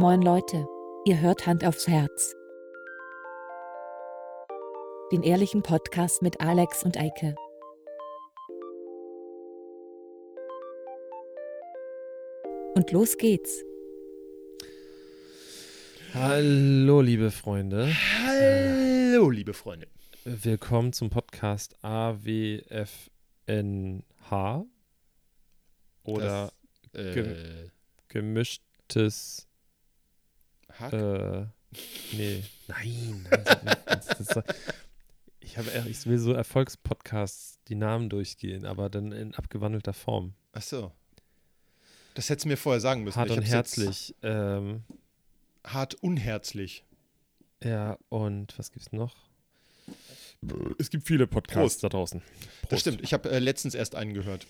[0.00, 0.64] Moin Leute,
[1.06, 2.32] ihr hört Hand aufs Herz.
[5.10, 7.34] Den ehrlichen Podcast mit Alex und Eike.
[12.76, 13.64] Und los geht's.
[16.14, 17.92] Hallo, liebe Freunde.
[18.24, 19.88] Hallo, liebe Freunde.
[20.24, 23.02] Willkommen zum Podcast AWFNH
[26.04, 26.52] oder
[26.92, 27.70] Das, äh,
[28.06, 29.47] gemischtes.
[30.72, 30.92] Hack?
[30.92, 31.46] Äh,
[32.12, 32.44] nee.
[32.68, 33.26] Nein.
[33.30, 34.44] nein, das, das, das,
[35.40, 40.34] ich, habe, ich will so Erfolgspodcasts die Namen durchgehen, aber dann in abgewandelter Form.
[40.52, 40.92] Ach so.
[42.14, 43.16] Das hättest du mir vorher sagen müssen.
[43.16, 44.14] Hart Ich und herzlich.
[44.22, 44.82] Ähm,
[45.64, 46.84] Hart unherzlich.
[47.62, 49.16] ja, und was gibt's noch?
[50.78, 51.84] Es gibt viele Podcasts Prost.
[51.84, 52.22] da draußen.
[52.62, 52.80] Das Prost.
[52.82, 53.02] stimmt.
[53.02, 54.46] Ich habe äh, letztens erst einen gehört.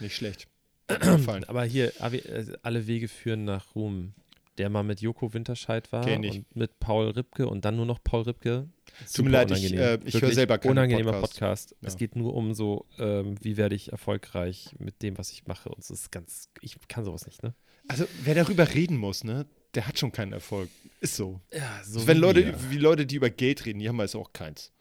[0.00, 0.46] Nicht schlecht.
[0.88, 4.14] Aber hier, äh, alle Wege führen nach Ruhm.
[4.60, 8.24] Der mal mit Joko Winterscheid war und mit Paul Ripke und dann nur noch Paul
[8.24, 8.68] Ripke.
[9.10, 11.70] Tut mir leid, ich, äh, ich höre selber keinen Unangenehmer Podcast.
[11.70, 11.76] Podcast.
[11.80, 11.98] Es Ja.
[11.98, 15.70] geht nur um so, ähm, wie werde ich erfolgreich mit dem, was ich mache.
[15.70, 17.54] Und es ist ganz, ich kann sowas nicht, ne?
[17.88, 20.68] Also, wer darüber reden muss, ne, der hat schon keinen Erfolg.
[21.00, 21.40] Ist so.
[21.54, 22.70] Ja, so Wenn wie Leute, wir.
[22.70, 24.72] wie Leute, die über Geld reden, die haben meist auch keins.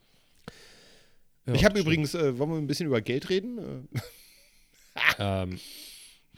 [1.46, 3.58] Ja, ich habe übrigens, äh, wollen wir ein bisschen über Geld reden?
[3.60, 4.00] Äh,
[5.18, 5.58] Ähm,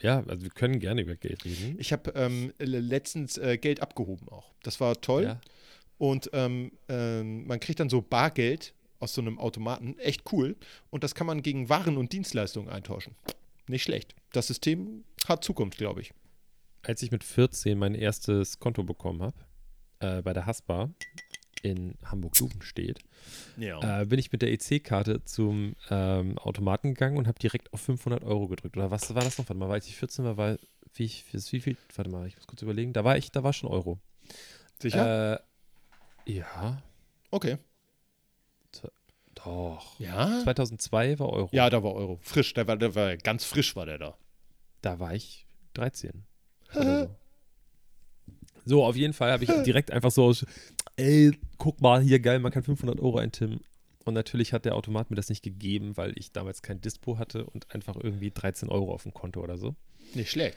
[0.02, 1.76] ja, also wir können gerne über Geld reden.
[1.78, 4.52] Ich habe ähm, letztens äh, Geld abgehoben auch.
[4.62, 5.24] Das war toll.
[5.24, 5.40] Ja.
[5.98, 9.98] Und ähm, ähm, man kriegt dann so Bargeld aus so einem Automaten.
[9.98, 10.56] Echt cool.
[10.90, 13.14] Und das kann man gegen Waren und Dienstleistungen eintauschen.
[13.68, 14.14] Nicht schlecht.
[14.32, 16.12] Das System hat Zukunft, glaube ich.
[16.82, 19.36] Als ich mit 14 mein erstes Konto bekommen habe,
[20.00, 20.90] äh, bei der Haspa
[21.62, 22.98] in Hamburg-Judenstedt,
[23.56, 24.02] Ja.
[24.02, 28.24] äh, bin ich mit der EC-Karte zum ähm, Automaten gegangen und habe direkt auf 500
[28.24, 28.76] Euro gedrückt.
[28.76, 29.48] Oder was war das noch?
[29.48, 30.56] Warte mal, weil ich 14 war, war
[30.94, 31.76] wie, ich- wie, wie viel?
[31.96, 32.92] Warte mal, ich muss kurz überlegen.
[32.92, 33.98] Da war ich, da war schon Euro.
[34.80, 35.34] Sicher?
[36.26, 36.82] Äh, ja,
[37.30, 37.58] okay.
[39.34, 39.98] doch.
[39.98, 40.40] Ja?
[40.44, 41.48] 2002 war Euro.
[41.52, 42.18] Ja, da war Euro.
[42.22, 42.52] Frisch.
[42.54, 44.16] Der war, der war ganz frisch, war der da.
[44.82, 46.24] Da war ich 13.
[46.74, 47.16] Oder so.
[48.64, 50.46] So, auf jeden Fall habe ich direkt einfach so, aus,
[50.96, 53.60] ey, guck mal, hier geil, man kann 500 Euro eintimmen.
[54.04, 57.44] Und natürlich hat der Automat mir das nicht gegeben, weil ich damals kein Dispo hatte
[57.46, 59.76] und einfach irgendwie 13 Euro auf dem Konto oder so.
[60.14, 60.56] Nicht schlecht.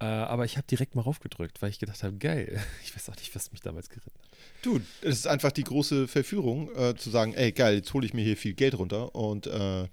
[0.00, 2.60] Äh, aber ich habe direkt mal raufgedrückt, weil ich gedacht habe, geil.
[2.84, 4.30] Ich weiß auch nicht, was mich damals geritten hat.
[4.62, 8.12] Du, es ist einfach die große Verführung, äh, zu sagen, ey, geil, jetzt hole ich
[8.12, 9.88] mir hier viel Geld runter und äh,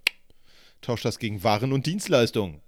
[0.82, 2.62] tausche das gegen Waren und Dienstleistungen.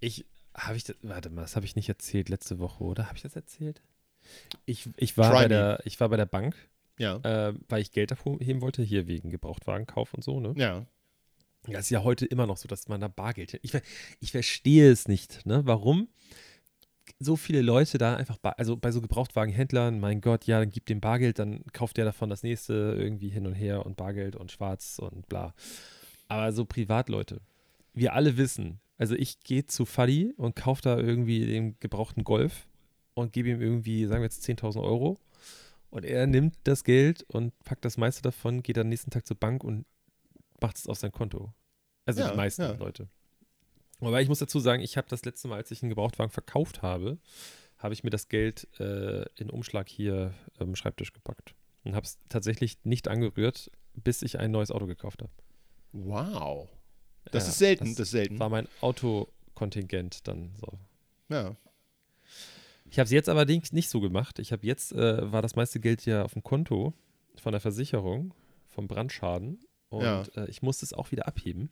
[0.00, 0.24] Ich,
[0.54, 3.06] habe ich das, warte mal, das habe ich nicht erzählt letzte Woche, oder?
[3.06, 3.82] Habe ich das erzählt?
[4.66, 5.48] Ich, ich, war, Try bei me.
[5.48, 6.54] der, ich war bei der Bank,
[6.98, 7.16] Ja.
[7.22, 10.54] äh, weil ich Geld abheben wollte, hier wegen Gebrauchtwagenkauf und so, ne?
[10.56, 10.86] Ja.
[11.68, 13.58] Ja, ist ja heute immer noch so, dass man da Bargeld.
[13.62, 13.72] Ich,
[14.18, 15.62] ich verstehe es nicht, ne?
[15.64, 16.08] Warum
[17.20, 20.88] so viele Leute da einfach, bar, also bei so Gebrauchtwagenhändlern, mein Gott, ja, dann gibt
[20.88, 24.50] dem Bargeld, dann kauft der davon das nächste irgendwie hin und her und Bargeld und
[24.50, 25.54] schwarz und bla.
[26.28, 27.40] Aber so Privatleute,
[27.94, 32.66] wir alle wissen, also ich gehe zu Fadi und kaufe da irgendwie den gebrauchten Golf
[33.14, 35.18] und gebe ihm irgendwie, sagen wir jetzt 10.000 Euro.
[35.90, 39.36] Und er nimmt das Geld und packt das meiste davon, geht am nächsten Tag zur
[39.36, 39.84] Bank und
[40.60, 41.52] macht es auf sein Konto.
[42.06, 42.72] Also Ja, die meisten ja.
[42.72, 43.08] Leute.
[44.00, 46.82] Aber ich muss dazu sagen, ich habe das letzte Mal, als ich einen Gebrauchtwagen verkauft
[46.82, 47.18] habe,
[47.78, 51.54] habe ich mir das Geld äh, in Umschlag hier am Schreibtisch gepackt.
[51.84, 55.32] Und habe es tatsächlich nicht angerührt, bis ich ein neues Auto gekauft habe.
[55.92, 56.68] Wow.
[57.26, 58.38] Das Ja, ist selten, das, das ist selten.
[58.38, 60.78] War mein Autokontingent dann so.
[61.28, 61.54] Ja.
[62.92, 64.38] Ich habe es jetzt allerdings nicht so gemacht.
[64.38, 66.92] Ich habe jetzt, äh, war das meiste Geld ja auf dem Konto
[67.36, 68.34] von der Versicherung,
[68.68, 69.60] vom Brandschaden.
[69.88, 70.22] Und Ja.
[70.36, 71.70] äh, ich musste es auch wieder abheben.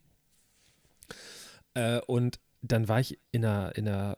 [1.74, 4.16] Äh, und dann war ich in einer, in einer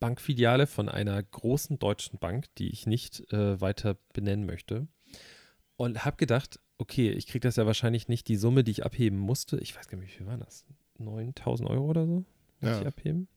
[0.00, 4.88] Bankfiliale von einer großen deutschen Bank, die ich nicht äh, weiter benennen möchte.
[5.76, 9.18] Und habe gedacht, okay, ich kriege das ja wahrscheinlich nicht die Summe, die ich abheben
[9.18, 9.58] musste.
[9.58, 10.64] Ich weiß gar nicht, wie viel war das?
[10.96, 12.24] 9000 Euro oder so?
[12.62, 12.80] Muss Ja.
[12.80, 13.28] ich abheben?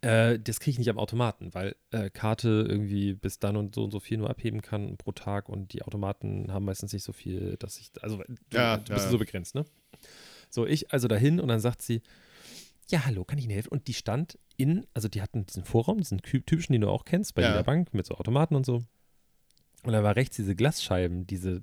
[0.00, 3.84] Äh, das kriege ich nicht am Automaten, weil äh, Karte irgendwie bis dann und so
[3.84, 7.12] und so viel nur abheben kann pro Tag und die Automaten haben meistens nicht so
[7.12, 8.18] viel, dass ich, also
[8.50, 9.10] du, Ja, du bist ja.
[9.10, 9.64] so begrenzt, ne?
[10.50, 12.02] So, ich also dahin und dann sagt sie,
[12.88, 13.68] ja, hallo, kann ich Ihnen helfen?
[13.68, 17.34] Und die stand in, also die hatten diesen Vorraum, diesen typischen, den du auch kennst,
[17.34, 17.48] bei Ja.
[17.48, 18.82] jeder Bank mit so Automaten und so.
[19.82, 21.62] Und da war rechts diese Glasscheiben, diese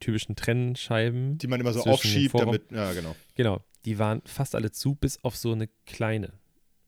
[0.00, 1.38] typischen Trennscheiben.
[1.38, 2.70] Die man immer so aufschiebt, damit.
[2.70, 3.14] Ja, genau.
[3.34, 6.32] Genau, die waren fast alle zu, bis auf so eine kleine.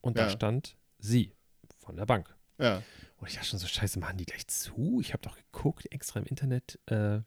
[0.01, 0.31] Und da Ja.
[0.31, 1.33] stand sie
[1.79, 2.35] von der Bank.
[2.59, 2.83] Ja.
[3.19, 5.01] Und ich dachte schon so, scheiße, machen die gleich zu?
[5.01, 6.79] Ich habe doch geguckt, extra im Internet.
[6.87, 7.21] Äh,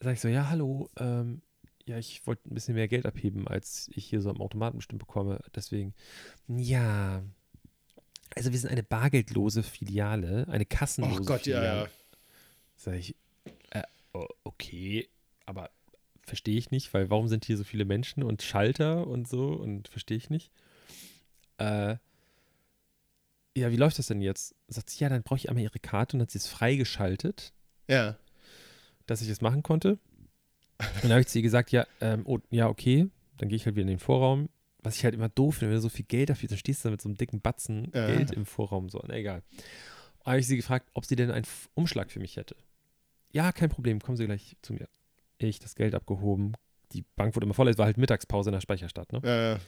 [0.00, 1.42] sag ich so, ja, hallo, ähm,
[1.86, 4.98] ja, ich wollte ein bisschen mehr Geld abheben, als ich hier so am Automaten bestimmt
[5.00, 5.40] bekomme.
[5.54, 5.94] Deswegen,
[6.48, 7.22] ja,
[8.34, 11.80] Also wir sind eine bargeldlose Filiale, eine kassenlose Oh Gott, ja, Filiale.
[11.82, 11.88] ja.
[12.76, 13.14] Sag ich,
[13.70, 13.82] äh,
[14.44, 15.08] okay,
[15.46, 15.70] aber
[16.22, 19.86] verstehe ich nicht, weil warum sind hier so viele Menschen und Schalter und so und
[19.88, 20.50] verstehe ich nicht.
[21.58, 21.96] Äh,
[23.56, 24.54] ja, wie läuft das denn jetzt?
[24.68, 27.52] Sagt sie, ja, dann brauche ich einmal ihre Karte und hat sie es freigeschaltet,
[27.88, 28.16] Ja.
[29.06, 29.98] dass ich es machen konnte.
[30.78, 33.08] Und dann habe ich zu ihr gesagt, ja, ähm, oh, ja, okay,
[33.38, 34.50] dann gehe ich halt wieder in den Vorraum.
[34.82, 36.88] Was ich halt immer doof finde, wenn du so viel Geld dafür, dann stehst du
[36.88, 38.06] da mit so einem dicken Batzen Ja.
[38.08, 39.42] Geld im Vorraum, so, na egal.
[40.18, 42.56] Und habe ich sie gefragt, ob sie denn einen Umschlag für mich hätte.
[43.32, 44.88] Ja, kein Problem, kommen Sie gleich zu mir.
[45.38, 46.52] Ich das Geld abgehoben,
[46.92, 49.20] die Bank wurde immer voll, es war halt Mittagspause in der Speicherstadt, ne?
[49.24, 49.60] Ja, ja.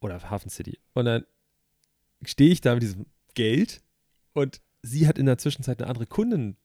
[0.00, 0.78] Oder Hafen City.
[0.94, 1.26] Und dann
[2.24, 3.82] stehe ich da mit diesem Geld
[4.32, 6.56] und sie hat in der Zwischenzeit eine andere Kundin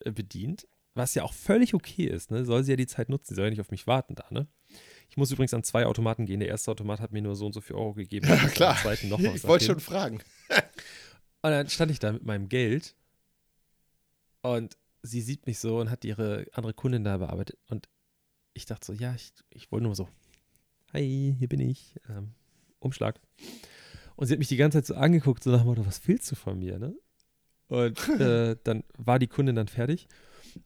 [0.00, 2.44] äh, bedient, was ja auch völlig okay ist, ne?
[2.44, 4.48] Soll sie ja die Zeit nutzen, sie soll ja nicht auf mich warten da, ne?
[5.10, 6.40] Ich muss übrigens an zwei Automaten gehen.
[6.40, 8.28] Der erste Automat hat mir nur so und so viel Euro gegeben.
[8.28, 8.76] Ja, klar.
[8.84, 10.20] Ich wollte schon fragen.
[11.40, 12.96] Und dann stand ich da mit meinem Geld
[14.42, 17.58] und sie sieht mich so und hat ihre andere Kundin da bearbeitet.
[17.68, 17.88] Und
[18.54, 20.08] ich dachte so, ja, ich, ich wollte nur so,
[20.92, 22.34] hi, hier bin ich, ähm,
[22.80, 23.20] Umschlag.
[24.16, 26.30] Und sie hat mich die ganze Zeit so angeguckt, so nach dem Motto, was willst
[26.30, 26.94] du von mir, ne?
[27.68, 30.08] Und äh, dann war die Kundin dann fertig.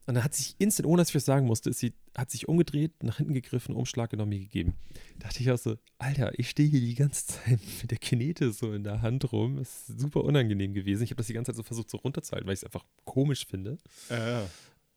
[0.05, 2.47] Und dann hat sich instant, ohne dass ich was sagen musste, ist sie, hat sich
[2.47, 4.75] umgedreht, nach hinten gegriffen, Umschlag genommen, mir gegeben.
[5.19, 8.51] Da dachte ich auch so, Alter, ich stehe hier die ganze Zeit mit der Knete
[8.51, 9.57] so in der Hand rum.
[9.57, 11.03] Das ist super unangenehm gewesen.
[11.03, 13.45] Ich habe das die ganze Zeit so versucht, so runterzuhalten, weil ich es einfach komisch
[13.45, 13.77] finde.
[14.09, 14.49] Ja, ja.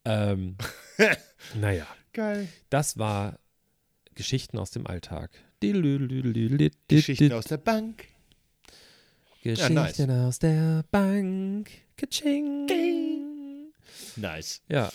[0.04, 0.56] Ähm,
[1.54, 2.48] naja, Geil.
[2.70, 3.38] das war
[4.16, 5.30] Geschichten aus dem Alltag.
[5.60, 8.04] Geschichten aus der Bank.
[9.42, 10.00] Geschichten nice.
[10.00, 11.70] aus der Bank.
[11.96, 12.66] Kaching.
[14.16, 14.62] Nice.
[14.68, 14.90] Ja.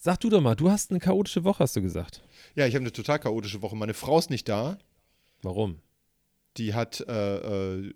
[0.00, 2.22] Sag du doch mal, du hast eine chaotische Woche, hast du gesagt.
[2.54, 3.76] Ja, ich habe eine total chaotische Woche.
[3.76, 4.78] Meine Frau ist nicht da.
[5.42, 5.80] Warum?
[6.56, 7.92] Die hat äh, äh,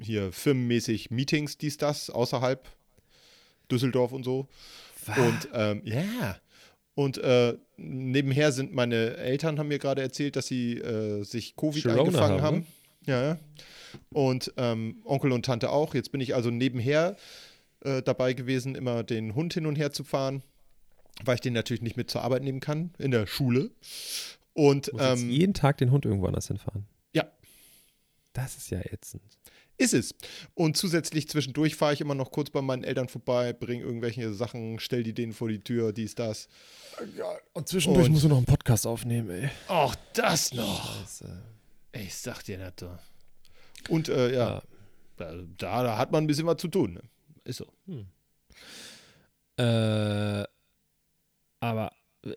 [0.00, 2.68] hier firmenmäßig Meetings, dies, das, außerhalb
[3.70, 4.48] Düsseldorf und so.
[5.16, 6.36] Und ähm, ja.
[6.94, 11.82] Und äh, nebenher sind meine Eltern, haben mir gerade erzählt, dass sie äh, sich Covid
[11.84, 12.66] Corona eingefangen haben, haben.
[13.06, 13.38] Ja, ja.
[14.10, 15.94] Und ähm, Onkel und Tante auch.
[15.94, 17.16] Jetzt bin ich also nebenher
[17.80, 20.42] äh, dabei gewesen, immer den Hund hin und her zu fahren,
[21.24, 23.70] weil ich den natürlich nicht mit zur Arbeit nehmen kann, in der Schule.
[24.54, 26.86] Und ähm, jeden Tag den Hund irgendwo anders hinfahren.
[27.14, 27.24] ja,
[28.34, 29.22] Das ist ja ätzend.
[29.82, 30.14] Ist es.
[30.54, 34.78] Und zusätzlich zwischendurch fahre ich immer noch kurz bei meinen Eltern vorbei, bringe irgendwelche Sachen,
[34.78, 36.48] stell die denen vor die Tür, dies, das.
[37.52, 39.50] Und zwischendurch Und- musst du noch einen Podcast aufnehmen, ey.
[39.66, 41.00] Auch das noch.
[41.00, 41.42] Scheiße.
[41.94, 42.98] Ich sag dir das doch.
[43.88, 44.62] Und äh, ja, Ja.
[45.16, 46.94] Da, da, hat man ein bisschen was zu tun.
[46.94, 47.02] Ne?
[47.44, 47.66] Ist so.
[49.56, 50.44] Äh,
[51.60, 51.92] aber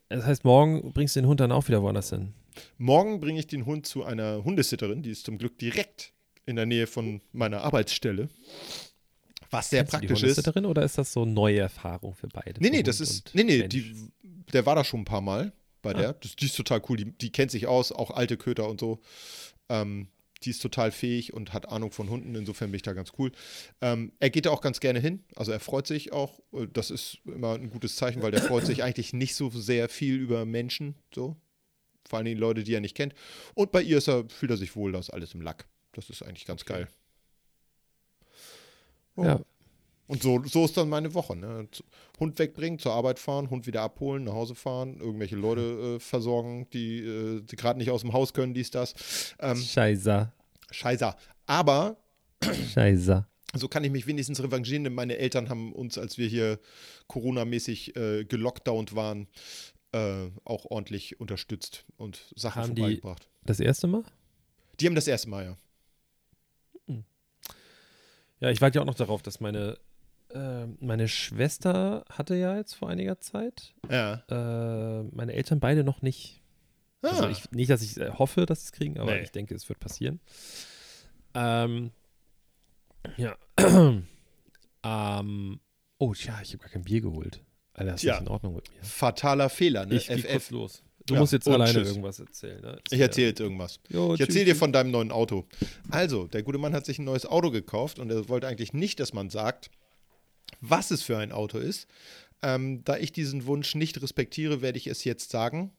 [0.09, 2.33] das heißt, morgen bringst du den Hund dann auch wieder woanders hin.
[2.77, 6.13] Morgen bringe ich den Hund zu einer Hundesitterin, die ist zum Glück direkt
[6.45, 8.30] in der Nähe von meiner Arbeitsstelle.
[9.51, 10.38] Was sehr Kennst du die praktisch ist.
[10.38, 12.59] Hundesitterin oder ist das so eine neue Erfahrung für beide?
[12.62, 13.36] Nee, nee, das Hund ist.
[13.36, 13.95] Nee, nee, die,
[14.53, 15.94] der war da schon ein paar Mal bei Ah.
[15.94, 16.13] der.
[16.13, 16.97] Das, die ist total cool.
[16.97, 19.00] Die, die kennt sich aus, auch alte Köter und so.
[19.69, 20.07] Ähm,
[20.44, 22.36] die ist total fähig und hat Ahnung von Hunden.
[22.36, 23.31] Insofern bin ich da ganz cool.
[23.81, 25.24] Ähm, er geht da auch ganz gerne hin.
[25.36, 26.39] Also er freut sich auch.
[26.53, 29.89] Äh, Das ist immer ein gutes Zeichen, weil der freut sich eigentlich nicht so sehr
[29.89, 30.95] viel über Menschen.
[31.13, 31.36] So.
[32.07, 33.13] Vor allen Dingen Leute, die er nicht kennt.
[33.53, 35.65] Und bei ihr ist er, fühlt er sich wohl, da ist alles im Lack.
[35.95, 36.88] Das ist eigentlich ganz geil.
[39.15, 39.24] Oh.
[39.24, 39.39] Ja.
[40.08, 41.36] Und so, so ist dann meine Woche.
[41.36, 41.67] Ne?
[42.20, 46.67] Hund wegbringen, zur Arbeit fahren, Hund wieder abholen, nach Hause fahren, irgendwelche Leute äh, versorgen,
[46.74, 48.93] die, äh, die gerade nicht aus dem Haus können, dies, das.
[49.39, 50.31] Ähm, Scheiße.
[50.70, 51.15] Scheiße.
[51.48, 51.98] Aber
[52.74, 53.25] Scheiße.
[53.55, 56.60] so kann ich mich wenigstens revanchieren, denn meine Eltern haben uns, als wir hier
[57.08, 59.27] Corona-mäßig äh, gelockdownt waren,
[59.91, 63.27] äh, auch ordentlich unterstützt und Sachen Haben die- vorbeigebracht.
[63.43, 64.03] Das erste Mal?
[64.79, 65.58] Die haben das erste Mal, ja.
[68.39, 69.77] Ja, ich warte ja auch noch darauf, dass meine,
[70.30, 73.74] äh, meine Schwester hatte ja jetzt vor einiger Zeit.
[73.89, 74.24] Ja.
[74.30, 76.42] Äh, meine Eltern beide noch nicht.
[77.01, 77.30] Also Ah.
[77.30, 79.22] ich, nicht, dass ich äh, hoffe, dass sie es kriegen, aber Nee.
[79.22, 80.20] ich denke, es wird passieren.
[81.34, 81.92] Ähm,
[83.18, 83.36] ja.
[84.84, 85.60] ähm,
[85.98, 87.44] oh, tja, ich habe gar kein Bier geholt.
[87.74, 88.13] Alter, das ist Tja.
[88.13, 88.84] nicht in Ordnung mit mir.
[88.84, 89.96] Fataler Fehler, ne?
[89.96, 90.51] Ich gehe kurz FF.
[90.51, 90.84] los.
[91.07, 91.89] Du Ja, musst jetzt und alleine tschüss.
[91.89, 92.62] irgendwas erzählen.
[92.62, 92.79] Ne?
[92.89, 93.79] Ich erzähle jetzt irgendwas.
[93.89, 95.45] Jo, Ich erzähle dir von deinem neuen Auto.
[95.91, 99.00] Also, der gute Mann hat sich ein neues Auto gekauft und er wollte eigentlich nicht,
[99.00, 99.69] dass man sagt,
[100.62, 101.88] was es für ein Auto ist.
[102.41, 105.71] Ähm, da ich diesen Wunsch nicht respektiere, werde ich es jetzt sagen.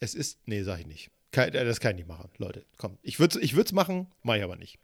[0.00, 1.10] Es ist, nee, sag ich nicht.
[1.30, 2.64] Kein, äh, das kann ich nicht machen, Leute.
[2.78, 4.78] Komm, ich würde es ich würd's machen, mache ich aber nicht.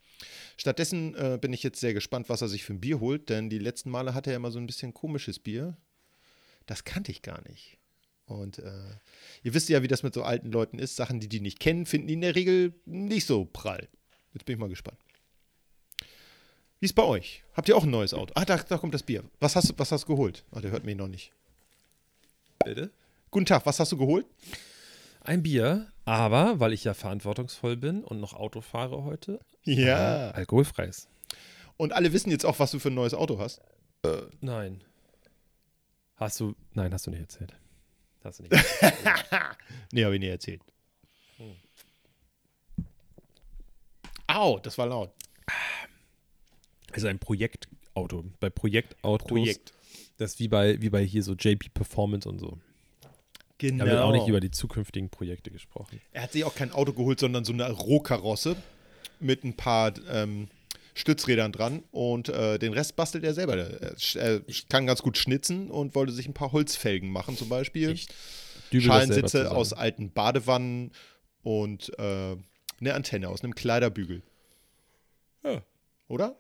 [0.57, 3.49] Stattdessen äh, bin ich jetzt sehr gespannt, was er sich für ein Bier holt, denn
[3.51, 5.77] die letzten Male hatte er immer so ein bisschen komisches Bier.
[6.67, 7.78] Das kannte ich gar nicht.
[8.29, 8.71] Und äh,
[9.43, 10.97] ihr wisst ja, wie das mit so alten Leuten ist.
[10.97, 13.89] Sachen, die die nicht kennen, finden die in der Regel nicht so prall.
[14.35, 14.99] Jetzt bin ich mal gespannt.
[16.81, 17.43] Wie ist bei euch?
[17.55, 18.33] Habt ihr auch ein neues Auto?
[18.37, 19.25] Ah, da, da kommt das Bier.
[19.41, 20.45] Was hast, was hast du geholt?
[20.53, 21.33] Ach, der hört mich noch nicht.
[22.65, 22.91] Bitte?
[23.31, 24.27] Guten Tag, was hast du geholt?
[25.21, 31.09] Ein Bier, aber weil ich ja verantwortungsvoll bin und noch Auto fahre heute, äh, alkoholfreies.
[31.77, 33.61] Und alle wissen jetzt auch, was du für ein neues Auto hast.
[34.41, 34.83] Nein.
[36.17, 37.55] Hast du, nein, hast du nicht erzählt.
[38.25, 38.55] Hast du nicht.
[39.93, 40.61] Nee, habe ich nicht erzählt.
[44.27, 45.11] Au, das war laut.
[46.93, 48.25] Also ein Projektauto.
[48.41, 49.73] Bei Projektautos, Projekt.
[50.19, 52.59] das ist wie bei, wie bei hier so JP Performance und so.
[53.57, 53.85] Genau.
[53.85, 56.01] Da wird auch nicht über die zukünftigen Projekte gesprochen.
[56.13, 58.57] er hat sich auch kein Auto geholt, sondern so eine Rohkarosse
[59.21, 60.49] mit ein paar ähm,
[60.99, 63.57] Stützrädern dran und äh, den Rest bastelt er selber.
[63.57, 67.91] Er, kann ganz gut schnitzen und wollte sich ein paar Holzfelgen machen zum Beispiel.
[67.91, 68.09] Ich
[68.73, 70.91] das Schalensitze aus alten Badewannen
[71.43, 72.37] und äh,
[72.81, 74.23] eine Antenne aus einem Kleiderbügel.
[75.45, 75.63] Ja.
[76.09, 76.37] Oder?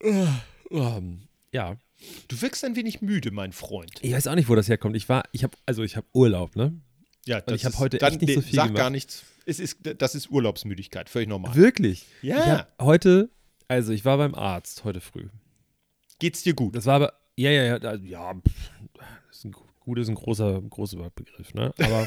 [0.00, 1.22] Ähm,
[1.52, 1.76] ja.
[2.28, 3.92] Du wirkst ein wenig müde, mein Freund.
[4.00, 4.96] Ich weiß auch nicht, wo das herkommt.
[4.96, 6.74] Ich war, ich habe, also ich habe Urlaub, ne?
[7.26, 8.78] Ja, ich hab ist- heute dann, echt nicht so viel Sag gemacht.
[8.78, 9.24] gar nichts.
[9.50, 11.56] Es ist, das ist Urlaubsmüdigkeit, völlig normal.
[11.56, 12.06] Wirklich?
[12.22, 12.68] Ja.
[12.80, 13.30] Heute,
[13.66, 15.26] also ich war beim Arzt heute früh.
[16.20, 16.76] Geht's dir gut?
[16.76, 18.34] Das war aber, ja, ja, ja, ja,
[19.28, 21.74] ist ein, gut ist ein großer, großer Begriff, ne?
[21.80, 22.06] Aber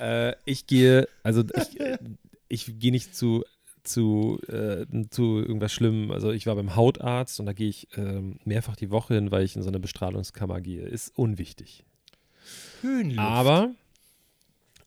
[0.00, 1.78] äh, ich gehe, also ich,
[2.48, 3.44] ich gehe nicht zu,
[3.82, 6.12] zu, äh, zu irgendwas Schlimmem.
[6.12, 9.44] Also ich war beim Hautarzt und da gehe ich ähm, mehrfach die Woche hin, weil
[9.44, 10.86] ich in so eine Bestrahlungskammer gehe.
[10.86, 11.84] Ist unwichtig.
[12.80, 13.18] Höhenluft.
[13.18, 13.74] Aber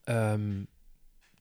[0.07, 0.67] ähm,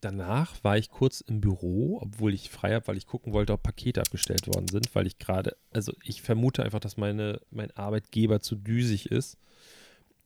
[0.06, 3.62] danach war ich kurz im Büro, obwohl ich frei habe, weil ich gucken wollte, ob
[3.64, 8.40] Pakete abgestellt worden sind, weil ich gerade, also ich vermute einfach, dass meine, mein Arbeitgeber
[8.40, 9.36] zu düsig ist,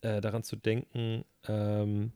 [0.03, 2.13] äh, daran zu denken, ähm,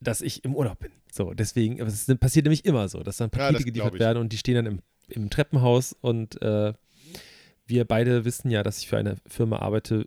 [0.00, 0.92] dass ich im Urlaub bin.
[1.10, 4.18] So, deswegen, aber es passiert nämlich immer so, dass dann Ja, Pakete das geliefert werden
[4.18, 6.74] und die stehen dann im, im Treppenhaus und äh,
[7.66, 10.06] wir beide wissen ja, dass ich für eine Firma arbeite,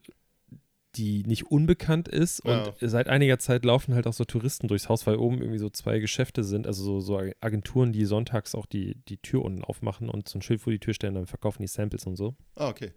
[0.95, 2.39] die nicht unbekannt ist.
[2.41, 2.73] Und Ja.
[2.81, 5.99] seit einiger Zeit laufen halt auch so Touristen durchs Haus, weil oben irgendwie so zwei
[5.99, 10.29] Geschäfte sind, also so, so Agenturen, die sonntags auch die, die Tür unten aufmachen und
[10.29, 12.35] so ein Schild vor die Tür stellen, dann verkaufen die Samples und so.
[12.55, 12.91] Ah, okay.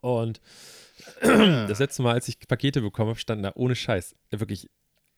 [0.00, 0.40] Und
[1.20, 4.68] das letzte Mal, als ich Pakete bekommen habe, standen da ohne Scheiß, äh, wirklich,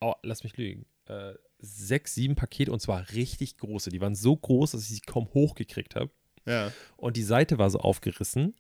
[0.01, 3.91] oh, lass mich lügen, äh, sechs, sieben Pakete und zwar richtig große.
[3.91, 6.11] Die waren so groß, dass ich sie kaum hochgekriegt habe
[6.47, 6.73] Ja.
[6.97, 8.55] und die Seite war so aufgerissen.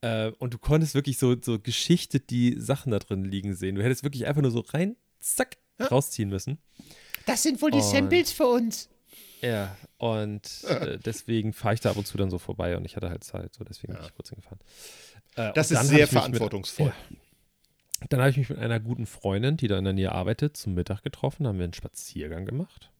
[0.00, 3.74] Äh, und du konntest wirklich so, so geschichtet die Sachen da drin liegen sehen.
[3.74, 6.58] Du hättest wirklich einfach nur so rein, zack, rausziehen müssen.
[7.26, 8.88] Das sind wohl die Und- Samples für uns.
[9.40, 12.96] Ja, und äh, deswegen fahre ich da ab und zu dann so vorbei und ich
[12.96, 14.58] hatte halt Zeit, so deswegen bin ich kurz hingefahren.
[15.36, 16.86] Äh, Das ist sehr verantwortungsvoll.
[17.10, 17.18] Mit,
[18.00, 18.06] ja.
[18.08, 20.74] Dann habe ich mich mit einer guten Freundin, die da in der Nähe arbeitet, zum
[20.74, 22.90] Mittag getroffen, haben wir einen Spaziergang gemacht,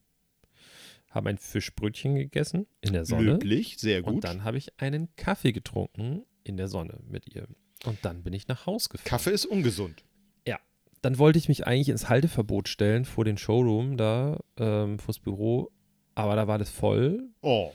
[1.10, 4.14] haben ein Fischbrötchen gegessen in der Sonne Löblich, sehr gut.
[4.14, 7.46] und dann habe ich einen Kaffee getrunken in der Sonne mit ihr.
[7.84, 9.08] Und dann bin ich nach Haus gefahren.
[9.08, 10.04] Kaffee ist ungesund.
[10.46, 10.58] Ja.
[11.02, 15.70] Dann wollte ich mich eigentlich ins Halteverbot stellen vor den Showroom da, ähm, vors Büro,
[16.14, 17.28] aber da war das voll.
[17.40, 17.72] Oh.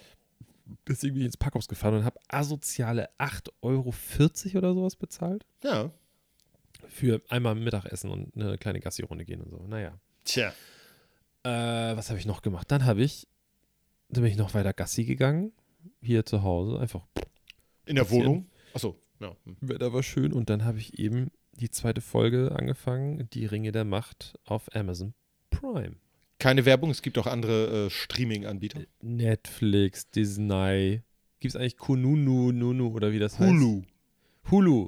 [0.88, 3.94] Deswegen bin ich ins Parkhaus gefahren und habe asoziale 8,40 Euro
[4.58, 5.46] oder sowas bezahlt.
[5.64, 5.92] Ja.
[6.90, 9.66] Für einmal Mittagessen und eine kleine Gassi-Runde gehen und so.
[9.68, 9.98] Naja.
[10.26, 10.54] Tja.
[11.44, 12.70] Äh, was habe ich noch gemacht?
[12.72, 13.28] Dann habe ich,
[14.10, 15.52] dann bin ich noch weiter Gassi gegangen.
[16.02, 16.80] Hier zu Hause.
[16.80, 17.06] Einfach,
[17.86, 18.10] In der.
[18.10, 18.48] Wohnung?
[18.74, 19.00] Achso.
[19.20, 19.36] Ja.
[19.46, 19.58] hm.
[19.62, 20.34] Wetter war schön.
[20.34, 23.30] Und dann habe ich eben die zweite Folge angefangen.
[23.34, 25.14] Die Ringe der Macht auf Amazon
[25.50, 25.96] Prime.
[26.40, 28.82] Keine Werbung, es gibt auch andere äh, Streaming-Anbieter.
[29.02, 31.02] Netflix, Disney.
[31.40, 33.50] Gibt es eigentlich Kununu, Nunu oder wie das heißt?
[33.50, 33.84] Hulu.
[34.52, 34.88] Hulu.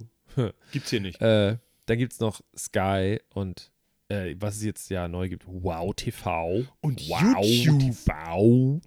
[0.72, 1.22] Gibt's hier nicht.
[1.22, 3.72] Äh, dann gibt es noch Sky und
[4.10, 6.66] äh, was es jetzt ja neu gibt, Wow TV.
[6.82, 7.80] Und wow YouTube.
[7.80, 8.82] TV.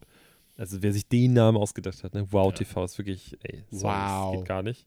[0.59, 2.27] Also wer sich den Namen ausgedacht hat, ne?
[2.31, 4.33] Wow TV ist wirklich, ey, sorry, Wow.
[4.33, 4.87] das geht gar nicht.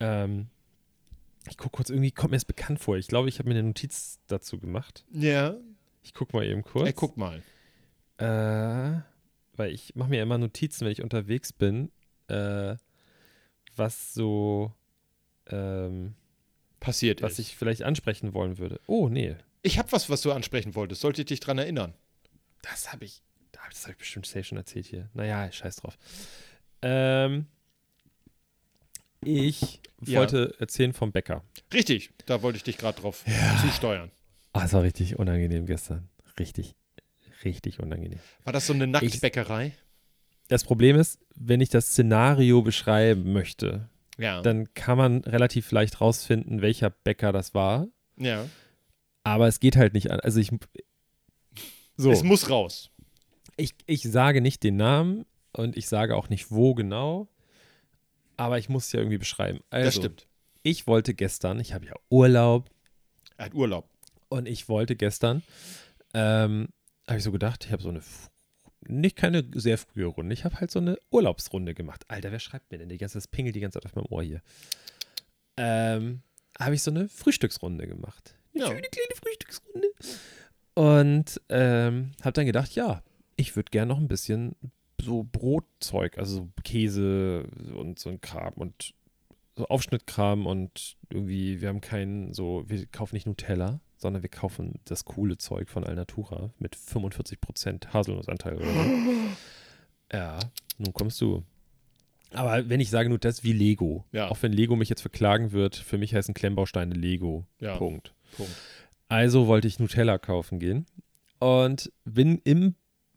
[0.00, 0.46] Ähm,
[1.48, 2.96] ich gucke kurz, irgendwie kommt mir das bekannt vor.
[2.96, 5.04] Ich glaube, ich habe mir eine Notiz dazu gemacht.
[5.12, 5.56] Ja.
[6.02, 6.86] Ich gucke mal eben kurz.
[6.86, 7.42] Ey, guck mal.
[8.18, 9.02] Äh,
[9.56, 11.90] weil ich mache mir immer Notizen, wenn ich unterwegs bin,
[12.28, 12.76] äh,
[13.74, 14.72] was so,
[15.50, 16.14] ähm,
[16.78, 17.38] Passiert was ist.
[17.40, 18.80] ich vielleicht ansprechen wollen würde.
[18.86, 19.34] Oh, nee.
[19.62, 21.00] Ich habe was, was du ansprechen wolltest.
[21.00, 21.94] Sollte ich dich dran erinnern?
[22.62, 23.22] Das habe ich,
[23.70, 25.08] das habe ich bestimmt safe schon erzählt hier.
[25.14, 25.98] Naja, scheiß drauf.
[26.82, 27.46] Ähm,
[29.24, 30.20] ich Ja.
[30.20, 31.44] wollte erzählen vom Bäcker.
[31.72, 32.10] Richtig.
[32.26, 33.24] Da wollte ich dich gerade drauf
[33.60, 34.10] zusteuern.
[34.52, 36.08] Ah, es war richtig unangenehm gestern.
[36.38, 36.74] Richtig,
[37.44, 38.18] richtig unangenehm.
[38.44, 39.72] War das so eine Nacktbäckerei?
[40.48, 43.88] Das Problem ist, wenn ich das Szenario beschreiben möchte,
[44.18, 44.42] Ja.
[44.42, 47.86] dann kann man relativ leicht rausfinden, welcher Bäcker das war.
[48.16, 48.46] ja.
[49.24, 50.18] Aber es geht halt nicht an.
[50.18, 50.50] Also ich.
[51.96, 52.90] So, Es muss raus.
[53.62, 55.24] Ich, ich sage nicht den Namen.
[55.52, 57.28] und ich sage auch nicht wo genau,
[58.36, 59.60] aber ich muss es ja irgendwie beschreiben.
[59.70, 60.26] Also, das stimmt.
[60.62, 62.70] ich wollte gestern, ich habe ja Urlaub
[63.36, 63.88] Er hat Urlaub.
[64.30, 65.42] und ich wollte gestern,
[66.14, 66.68] ähm,
[67.06, 68.00] habe ich so gedacht, ich habe so eine,
[68.86, 72.04] nicht keine sehr frühe Runde, ich habe halt so eine Urlaubsrunde gemacht.
[72.08, 74.22] Alter, wer schreibt mir denn die ganze, das pingelt die ganze Zeit auf meinem Ohr
[74.22, 74.40] hier.
[75.56, 76.22] Ähm,
[76.58, 78.34] habe ich so eine Frühstücksrunde gemacht.
[78.54, 78.70] Eine Ja.
[78.70, 79.88] schöne kleine Frühstücksrunde.
[80.74, 83.02] Und ähm, habe dann gedacht, ja,
[83.36, 84.54] ich würde gern noch ein bisschen
[85.00, 88.94] so Brotzeug, also so Käse und so ein Kram und
[89.56, 94.80] so Aufschnittkram und irgendwie, wir haben keinen, so, wir kaufen nicht Nutella, sondern wir kaufen
[94.86, 98.80] das coole Zeug von Alnatura mit 45% Haselnussanteil oder so.
[100.12, 100.38] Ja,
[100.76, 101.42] nun kommst du.
[102.34, 104.28] Aber wenn ich sage nur das wie Lego, Ja.
[104.28, 107.46] auch wenn Lego mich jetzt verklagen wird, für mich heißen Klemmbausteine Lego.
[107.60, 107.76] Ja.
[107.76, 108.12] Punkt.
[108.36, 108.52] Punkt.
[109.08, 110.84] Also wollte ich Nutella kaufen gehen
[111.38, 112.74] und bin im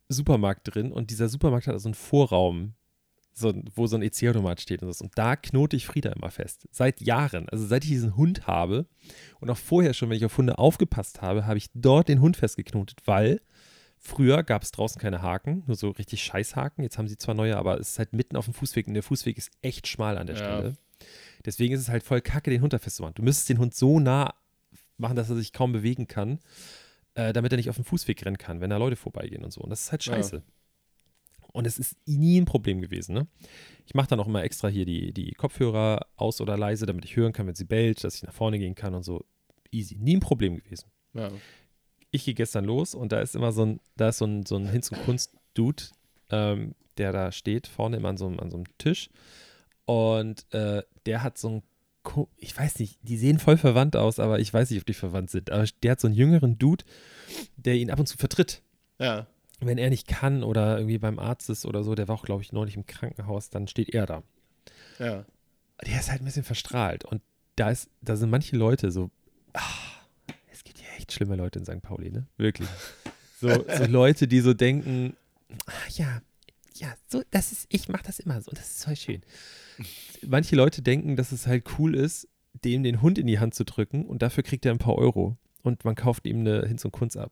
[0.10, 2.74] Supermarkt drin und dieser Supermarkt hat so einen Vorraum,
[3.34, 5.04] so, wo so ein EC-Automat steht und, so.
[5.04, 6.68] und da knote ich Frieda immer fest.
[6.72, 7.50] Seit Jahren.
[7.50, 8.86] Also seit ich diesen Hund habe
[9.42, 12.38] und auch vorher schon, wenn ich auf Hunde aufgepasst habe, habe ich dort den Hund
[12.38, 13.42] festgeknotet, weil
[13.98, 16.84] früher gab es draußen keine Haken, nur so richtig Scheißhaken.
[16.84, 19.04] Jetzt haben sie zwar neue, aber es ist halt mitten auf dem Fußweg und der
[19.04, 20.44] Fußweg ist echt schmal an der Ja.
[20.44, 20.74] Stelle.
[21.46, 23.16] Deswegen ist es halt voll kacke, den Hund da festzumachen.
[23.16, 24.34] Du müsstest den Hund so nah
[24.98, 26.40] machen, dass er sich kaum bewegen kann,
[27.16, 29.62] äh, damit er nicht auf dem Fußweg rennen kann, wenn da Leute vorbeigehen und so.
[29.62, 30.14] Und das ist halt Ja.
[30.14, 30.44] scheiße.
[31.54, 33.14] Und es ist nie ein Problem gewesen.
[33.16, 33.28] Ne?
[33.86, 37.16] Ich mache dann auch immer extra hier die, die Kopfhörer aus oder leise, damit ich
[37.16, 39.24] hören kann, wenn sie bellt, dass ich nach vorne gehen kann und so.
[39.72, 39.96] Easy.
[39.96, 40.90] Nie ein Problem gewesen.
[41.14, 41.32] Ja.
[42.12, 44.58] Ich gehe gestern los und da ist immer so ein, da ist so ein, so
[44.58, 45.84] ein Hinz- und Kunst-Dude,
[46.30, 49.10] ähm, der da steht, vorne immer an so, einem- an so einem Tisch.
[49.86, 51.64] Und äh, der hat so ein,
[52.38, 55.30] ich weiß nicht, die sehen voll verwandt aus, aber ich weiß nicht, ob die verwandt
[55.30, 55.52] sind.
[55.52, 56.86] Aber der hat so einen jüngeren Dude,
[57.58, 58.62] der ihn ab und zu vertritt.
[59.00, 59.28] Ja.
[59.60, 62.42] Wenn er nicht kann oder irgendwie beim Arzt ist oder so, der war auch, glaube
[62.42, 64.24] ich, neulich im Krankenhaus, dann steht er da.
[65.00, 65.26] Ja.
[65.86, 67.06] Der ist halt ein bisschen verstrahlt.
[67.06, 67.22] Und
[67.56, 69.12] da ist, da sind manche Leute so,
[69.54, 69.62] ah,
[70.52, 71.82] es gibt hier echt schlimme Leute in St.
[71.82, 72.28] Pauli, ne?
[72.38, 72.70] Wirklich.
[73.40, 75.16] So, so Leute, die so denken,
[75.66, 76.22] ah, ja,
[76.76, 79.22] ja, so, das ist, ich mache das immer so, das ist voll schön.
[80.28, 82.28] Manche Leute denken, dass es halt cool ist,
[82.64, 85.38] dem den Hund in die Hand zu drücken und dafür kriegt er ein paar Euro.
[85.64, 87.32] Und man kauft ihm eine Hinz und Kunst ab.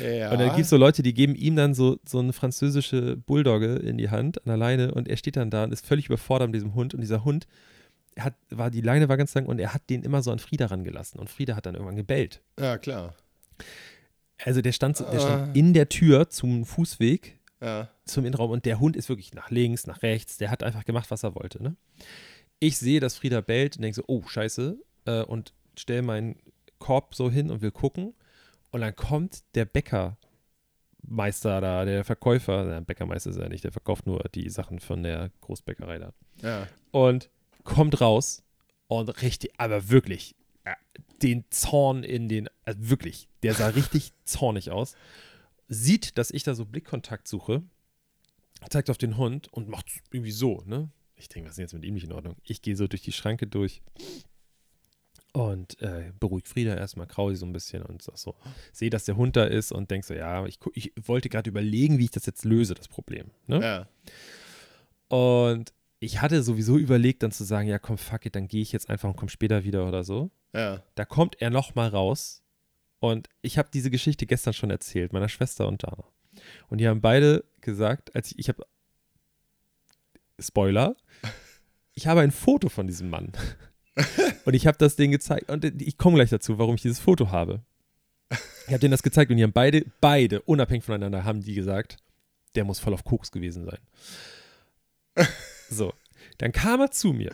[0.00, 0.30] ja.
[0.30, 3.74] Und dann gibt es so Leute, die geben ihm dann so, so eine französische Bulldogge
[3.76, 6.48] in die Hand an der Leine und er steht dann da und ist völlig überfordert
[6.48, 7.46] mit diesem Hund und dieser Hund
[8.18, 10.66] hat, war, die Leine war ganz lang und er hat den immer so an Frieda
[10.66, 12.42] rangelassen und Frieda hat dann irgendwann gebellt.
[12.60, 13.14] ja, klar.
[14.44, 17.88] Also der stand, so- der stand in der Tür zum Fußweg, Ja.
[18.04, 21.10] zum Innenraum und der Hund ist wirklich nach links, nach rechts, der hat einfach gemacht,
[21.10, 21.62] was er wollte.
[21.62, 21.76] Ne?
[22.58, 26.36] Ich sehe, dass Frieda bellt und denke so, oh, scheiße, äh, und stelle meinen
[26.78, 28.14] Korb so hin und will gucken
[28.72, 34.06] und dann kommt der Bäckermeister da, der Verkäufer, der Bäckermeister ist er nicht, der verkauft
[34.06, 36.12] nur die Sachen von der Großbäckerei da.
[36.42, 36.66] Ja.
[36.90, 37.30] Und
[37.64, 38.42] kommt raus
[38.88, 40.74] und richtig, aber wirklich, äh,
[41.22, 44.94] den Zorn in den, also wirklich, der sah richtig zornig aus.
[45.74, 47.62] Sieht, dass ich da so Blickkontakt suche,
[48.68, 50.90] zeigt auf den Hund und macht irgendwie so, ne?
[51.16, 52.36] Ich denke, was ist jetzt mit ihm nicht in Ordnung?
[52.44, 53.80] Ich gehe so durch die Schranke durch
[55.32, 58.34] und äh, beruhigt Frieda erstmal, kraul sie so ein bisschen und sag so,
[58.72, 61.98] sehe, dass der Hund da ist und denk so, ja, ich, ich wollte gerade überlegen,
[61.98, 63.30] wie ich das jetzt löse, das Problem.
[63.46, 63.62] Ne?
[63.62, 63.88] Ja.
[65.08, 68.72] Und ich hatte sowieso überlegt, dann zu sagen, ja, komm, fuck it, dann gehe ich
[68.72, 70.30] jetzt einfach und komm später wieder oder so.
[70.52, 70.82] Ja.
[70.96, 72.41] Da kommt er nochmal raus
[73.02, 76.04] und ich habe diese Geschichte gestern schon erzählt, meiner Schwester und Dana.
[76.68, 78.64] Und die haben beide gesagt, als ich, ich habe,
[80.38, 80.94] Spoiler,
[81.94, 83.32] ich habe ein Foto von diesem Mann.
[84.44, 87.32] und ich habe das denen gezeigt und ich komme gleich dazu, warum ich dieses Foto
[87.32, 87.64] habe.
[88.30, 91.96] Ich habe denen das gezeigt und die haben beide, beide, unabhängig voneinander, haben die gesagt,
[92.54, 93.78] der muss voll auf Koks gewesen sein.
[95.68, 95.94] So,
[96.36, 97.32] dann kam er zu mir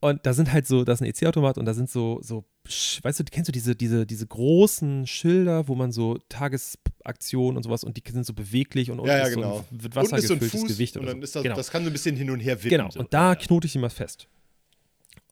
[0.00, 3.20] und da sind halt so, da ist ein EC-Automat und da sind so, so, weißt
[3.20, 7.96] du, kennst du diese, diese, diese großen Schilder, wo man so Tagesaktionen und sowas und
[7.96, 9.56] die sind so beweglich und unten Ja, ja, ist genau.
[9.56, 11.24] so ein mit Unten Wasser so gefülltes Fuß Gewicht und oder dann so.
[11.24, 11.56] ist das, genau.
[11.56, 12.70] das kann so ein bisschen hin und her wippen.
[12.70, 13.00] Genau, so.
[13.00, 13.34] und da ja.
[13.34, 14.28] knote ich ihn mal fest.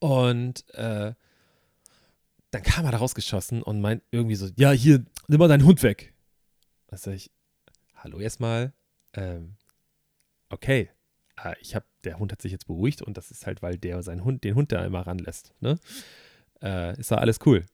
[0.00, 1.12] Und äh,
[2.50, 5.82] dann kam er da rausgeschossen und meint irgendwie so, ja, hier, nimm mal deinen Hund
[5.82, 6.12] weg.
[6.88, 7.30] Da sag ich,
[7.94, 8.72] hallo erstmal,
[9.14, 9.56] ähm,
[10.48, 10.90] okay,
[11.44, 14.02] äh, ich habe, der Hund hat sich jetzt beruhigt und das ist halt, weil der
[14.02, 15.78] seinen Hund, den Hund da immer ranlässt, ne?
[16.62, 17.64] Äh, ist da alles cool.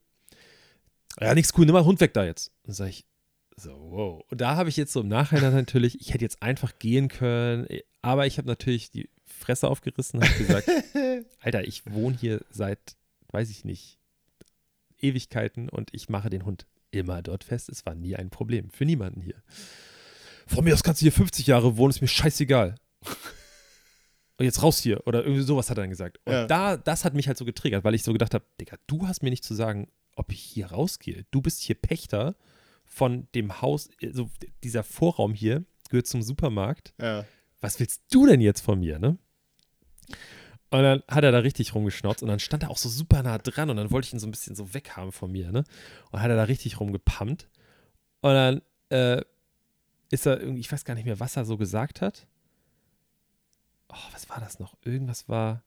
[1.21, 2.53] Ja, nichts cool, nimm mal Hund weg da jetzt.
[2.65, 3.07] Und sag ich,
[3.57, 4.23] so, wow.
[4.31, 7.67] Und da habe ich jetzt so im Nachhinein natürlich, ich hätte jetzt einfach gehen können,
[8.03, 10.69] aber ich habe natürlich die Fresse aufgerissen und habe gesagt,
[11.41, 12.97] Alter, ich wohne hier seit,
[13.33, 13.99] weiß ich nicht,
[14.99, 17.69] Ewigkeiten und ich mache den Hund immer dort fest.
[17.69, 18.71] Es war nie ein Problem.
[18.71, 19.43] Für niemanden hier.
[20.47, 22.77] von mir aus kannst du hier 50 Jahre wohnen, ist mir scheißegal.
[24.39, 25.07] Und jetzt raus hier.
[25.07, 26.19] Oder irgendwie sowas hat er dann gesagt.
[26.25, 26.47] Und Ja.
[26.47, 29.23] da, das hat mich halt so getriggert, weil ich so gedacht habe, Digga, du hast
[29.23, 31.25] mir nicht zu sagen, ob ich hier rausgehe.
[31.31, 32.37] Du bist hier Pächter
[32.85, 34.31] von dem Haus, also
[34.63, 36.95] dieser Vorraum hier gehört zum Supermarkt.
[37.01, 37.25] Ja.
[37.61, 39.19] Was willst du denn jetzt von mir, ne?
[40.71, 43.39] Und dann hat er da richtig rumgeschnauzt und dann stand er auch so super nah
[43.39, 45.65] dran und dann wollte ich ihn so ein bisschen so weghaben von mir, ne?
[46.11, 47.49] Und hat er da richtig rumgepumpt.
[48.21, 49.23] Und dann äh,
[50.11, 52.27] ist er irgendwie, ich weiß gar nicht mehr, was er so gesagt hat.
[53.97, 54.77] Oh, was war das noch?
[54.85, 55.63] Irgendwas war.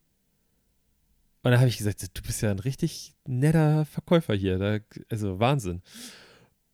[1.41, 4.57] Und dann habe ich gesagt, du bist ja ein richtig netter Verkäufer hier.
[4.59, 5.81] Da, also Wahnsinn.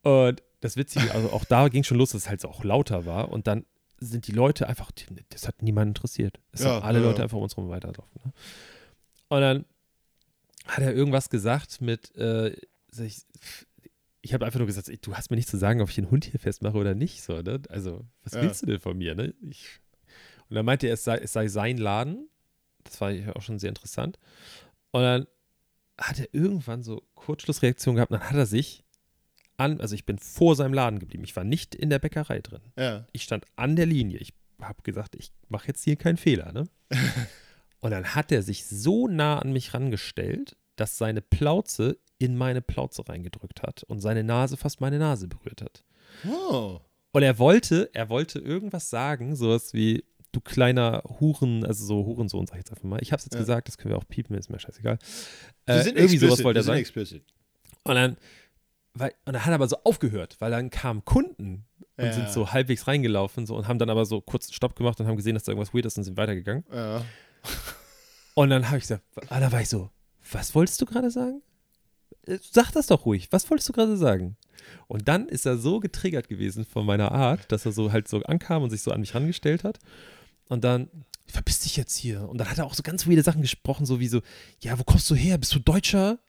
[0.01, 3.29] Und das Witzige, also auch da ging schon los, dass es halt auch lauter war.
[3.29, 3.65] Und dann
[3.99, 4.91] sind die Leute einfach,
[5.29, 6.39] das hat niemanden interessiert.
[6.51, 7.23] Es Ja, haben alle ja, Leute ja.
[7.23, 8.21] einfach um uns rum weiterlaufen.
[8.23, 8.33] Ne?
[9.29, 9.65] Und dann
[10.65, 12.55] hat er irgendwas gesagt mit, äh,
[12.97, 13.25] ich,
[14.21, 16.09] ich habe einfach nur gesagt, ey, du hast mir nicht zu sagen, ob ich den
[16.09, 17.21] Hund hier festmache oder nicht.
[17.21, 17.61] So, ne?
[17.69, 19.13] Also, was willst du denn von mir?
[19.13, 19.35] Ne?
[19.41, 19.79] Ich,
[20.49, 22.29] und dann meinte er, es sei, es sei sein Laden.
[22.83, 24.19] Das war ja auch schon sehr interessant.
[24.91, 25.27] Und dann
[25.97, 28.11] hat er irgendwann so Kurzschlussreaktion gehabt.
[28.11, 28.83] Und dann hat er sich
[29.57, 31.23] an, also ich bin vor seinem Laden geblieben.
[31.23, 32.61] Ich war nicht in der Bäckerei drin.
[32.77, 33.05] Ja.
[33.11, 34.19] Ich stand an der Linie.
[34.19, 36.51] Ich habe gesagt, ich mache jetzt hier keinen Fehler.
[36.51, 36.65] Ne?
[37.79, 42.61] Und dann hat er sich so nah an mich rangestellt, dass seine Plauze in meine
[42.61, 45.83] Plauze reingedrückt hat und seine Nase fast meine Nase berührt hat.
[46.27, 46.79] Oh.
[47.11, 50.03] Und er wollte, er wollte irgendwas sagen, sowas wie,
[50.35, 52.99] du kleiner Huren, also so Hurensohn, sag ich jetzt einfach mal.
[53.01, 53.39] Ich hab's jetzt Ja.
[53.39, 54.97] gesagt, das können wir auch piepen, ist mir scheißegal.
[55.65, 56.79] Äh, sind irgendwie sowas explicit, wollte wir er sagen.
[56.79, 57.23] explicit.
[57.83, 58.17] Und dann,
[58.93, 61.65] weil, und dann hat er aber so aufgehört, weil dann kamen Kunden
[61.97, 62.11] und Ja.
[62.13, 65.17] sind so halbwegs reingelaufen so, und haben dann aber so kurz Stopp gemacht und haben
[65.17, 66.63] gesehen, dass da irgendwas weird ist und sind weitergegangen.
[66.73, 67.03] Ja.
[68.33, 69.89] Und dann habe ich gesagt, ah, da war ich so,
[70.31, 71.41] was wolltest du gerade sagen?
[72.27, 74.35] Äh, Sag das doch ruhig, was wolltest du gerade sagen?
[74.87, 78.21] Und dann ist er so getriggert gewesen von meiner Art, dass er so halt so
[78.23, 79.79] ankam und sich so an mich rangestellt hat.
[80.47, 80.89] Und dann,
[81.27, 82.27] verpiss dich jetzt hier.
[82.29, 84.21] Und dann hat er auch so ganz weirde Sachen gesprochen, so wie so,
[84.59, 85.37] ja, wo kommst du her?
[85.37, 86.19] Bist du Deutscher?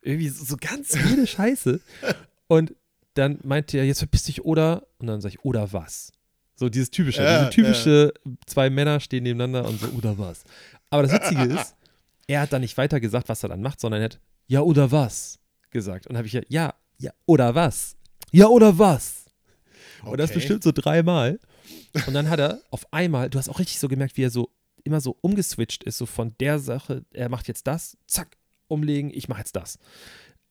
[0.00, 1.80] Irgendwie so, so ganz weirde Scheiße.
[2.46, 2.74] Und
[3.14, 6.10] dann meinte er, jetzt verpiss dich oder, und dann sage ich, oder was?
[6.56, 8.12] So dieses typische, Ja, diese typische,
[8.46, 10.42] zwei Männer stehen nebeneinander und so, oder was?
[10.90, 11.74] Aber das Witzige ist,
[12.26, 14.90] er hat dann nicht weiter gesagt, was er dann macht, sondern er hat, ja, oder
[14.90, 15.38] was?
[15.70, 16.06] gesagt.
[16.08, 17.96] Und habe ich ja, ja, ja, oder was?
[18.32, 19.24] Ja, oder was?
[20.04, 20.38] Und das Okay.
[20.40, 21.38] bestimmt so dreimal.
[22.06, 24.50] Und dann hat er auf einmal, du hast auch richtig so gemerkt, wie er so
[24.84, 28.36] immer so umgeswitcht ist, so von der Sache, er macht jetzt das, zack,
[28.68, 29.76] umlegen, ich mache jetzt das.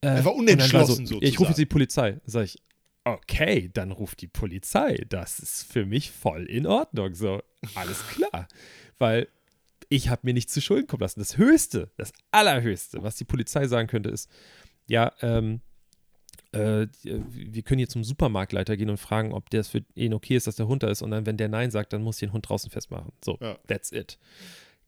[0.00, 2.20] Äh, Er war unentschlossen so, Ich rufe jetzt die Polizei.
[2.24, 2.58] Sag ich,
[3.04, 5.04] okay, dann ruft die Polizei.
[5.08, 7.14] Das ist für mich voll in Ordnung.
[7.14, 7.42] So,
[7.74, 8.48] alles klar.
[8.98, 9.28] Weil
[9.88, 11.20] ich habe mir nichts zu Schulden kommen lassen.
[11.20, 14.28] Das Höchste, das Allerhöchste, was die Polizei sagen könnte, ist,
[14.88, 15.60] ja, ähm,
[16.54, 20.46] äh, wir können hier zum Supermarktleiter gehen und fragen, ob das für ihn okay ist,
[20.46, 21.02] dass der Hund da ist.
[21.02, 23.12] Und dann, wenn der Nein sagt, dann muss ich den Hund draußen festmachen.
[23.24, 23.58] So, Ja.
[23.66, 24.18] that's it.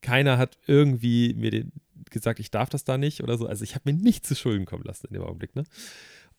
[0.02, 1.72] Keiner hat irgendwie mir den
[2.10, 3.46] gesagt, ich darf das da nicht oder so.
[3.46, 5.56] Also ich habe mir nichts zu Schulden kommen lassen in dem Augenblick.
[5.56, 5.64] Ne?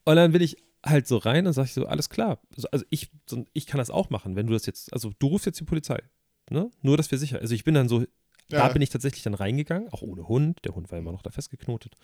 [0.06, 2.40] Und dann bin ich halt so rein und sage ich so, alles klar.
[2.72, 3.10] Also- ich,
[3.54, 6.02] ich kann das auch machen, wenn du das jetzt, also du rufst jetzt die Polizei.
[6.50, 6.72] Ne?
[6.82, 7.40] Nur, dass wir sicher.
[7.40, 8.06] Also ich bin dann so,
[8.50, 8.68] da Ja.
[8.70, 10.60] bin ich tatsächlich dann reingegangen, auch ohne Hund.
[10.64, 11.96] Der Hund war immer noch da festgeknotet.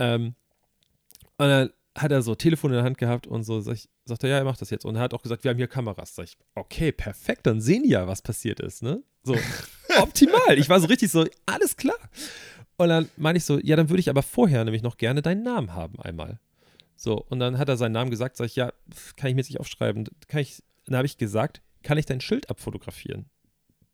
[0.00, 0.34] Ähm,
[1.38, 4.24] und dann hat er so Telefon in der Hand gehabt und so, sag ich, sagt
[4.24, 4.84] er, ja, er macht das jetzt.
[4.84, 6.14] Und er hat auch gesagt, wir haben hier Kameras.
[6.14, 9.02] Sag ich, okay, perfekt, dann sehen die ja, was passiert ist, ne?
[9.22, 9.36] So,
[10.00, 10.58] optimal.
[10.58, 11.98] Ich war so richtig so, alles klar.
[12.76, 15.42] Und dann meine ich so, ja, dann würde ich aber vorher nämlich noch gerne deinen
[15.42, 16.40] Namen haben einmal.
[16.96, 18.72] So, und dann hat er seinen Namen gesagt, sag ich, ja,
[19.16, 20.08] kann ich mir jetzt nicht aufschreiben.
[20.28, 23.26] Kann ich, dann habe ich gesagt, kann ich dein Schild abfotografieren?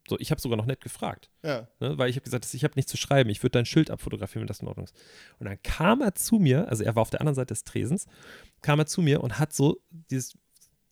[0.09, 1.31] So, ich habe sogar noch nett gefragt.
[1.43, 1.69] Ja.
[1.81, 4.43] Ne, weil ich habe gesagt, ich habe nichts zu schreiben, ich würde dein Schild abfotografieren,
[4.43, 4.95] wenn das in Ordnung ist.
[5.39, 8.07] Und dann kam er zu mir, also er war auf der anderen Seite des Tresens,
[8.63, 10.37] kam er zu mir und hat so dieses,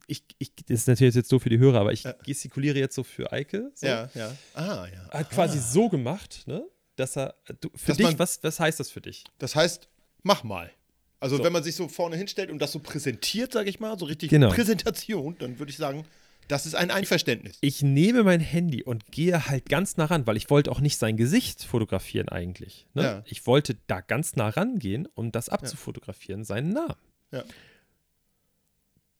[0.07, 2.12] ich, ich, das ist natürlich jetzt so für die Hörer, aber ich Ja.
[2.24, 3.72] gestikuliere jetzt so für Eike.
[3.74, 3.87] So.
[3.87, 4.33] Ja, ja.
[4.55, 5.09] Ah, ja.
[5.11, 6.64] Er hat quasi so gemacht, ne,
[6.96, 9.24] dass er, du, für Dass dich, man- was, was heißt das für dich?
[9.38, 9.88] Das heißt,
[10.22, 10.70] mach mal.
[11.18, 11.44] Also So.
[11.44, 14.29] wenn man sich so vorne hinstellt und das so präsentiert, sage ich mal, so richtig
[14.31, 14.50] Genau.
[14.50, 16.05] Präsentation, dann würde ich sagen,
[16.49, 17.59] das ist ein Einverständnis.
[17.61, 20.99] Ich nehme mein Handy und gehe halt ganz nah ran, weil ich wollte auch nicht
[20.99, 22.87] sein Gesicht fotografieren eigentlich.
[22.95, 23.03] Ne?
[23.03, 23.23] Ja.
[23.27, 26.97] Ich wollte da ganz nah rangehen, um das abzufotografieren, seinen Namen.
[27.33, 27.45] Ja.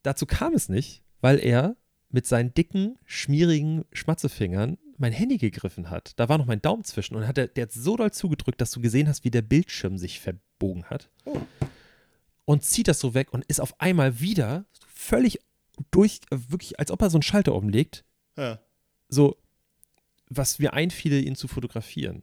[0.03, 1.77] Dazu kam es nicht, weil er
[2.11, 6.13] mit seinen dicken, schmierigen Schmatzefingern mein Handy gegriffen hat.
[6.17, 8.71] Da war noch mein Daumen zwischen und hat er, der hat so doll zugedrückt, dass
[8.71, 11.11] du gesehen hast, wie der Bildschirm sich verbogen hat.
[11.25, 11.41] Oh.
[12.45, 15.41] Und zieht das so weg und ist auf einmal wieder völlig
[15.91, 18.05] durch, wirklich, als ob er so einen Schalter umlegt,
[18.37, 18.59] Ja.
[19.09, 19.37] so,
[20.29, 22.23] was mir einfiel, ihn zu fotografieren.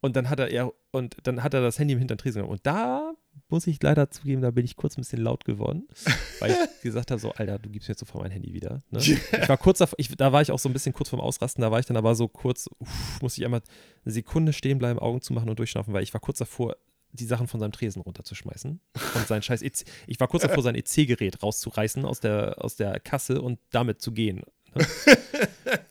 [0.00, 2.52] Und dann hat er, er und dann hat er das Handy im Hintern Tresen genommen.
[2.58, 3.14] Und da
[3.48, 5.88] muss ich leider zugeben, da bin ich kurz ein bisschen laut geworden,
[6.40, 8.82] weil ich gesagt habe, so, Alter, du gibst mir jetzt sofort mein Handy wieder.
[8.90, 8.98] Ne?
[9.00, 11.62] Ich war kurz davor, ich, da war ich auch so ein bisschen kurz vorm Ausrasten,
[11.62, 13.62] da war ich dann aber so kurz, uff, musste ich einmal
[14.04, 16.76] eine Sekunde stehen bleiben, Augen zumachen und durchschnaufen, weil ich war kurz davor,
[17.14, 18.80] die Sachen von seinem Tresen runterzuschmeißen
[19.14, 23.00] und sein scheiß EC, ich war kurz davor, sein EC-Gerät rauszureißen aus der, aus der
[23.00, 24.42] Kasse und damit zu gehen.
[24.74, 24.84] Ne?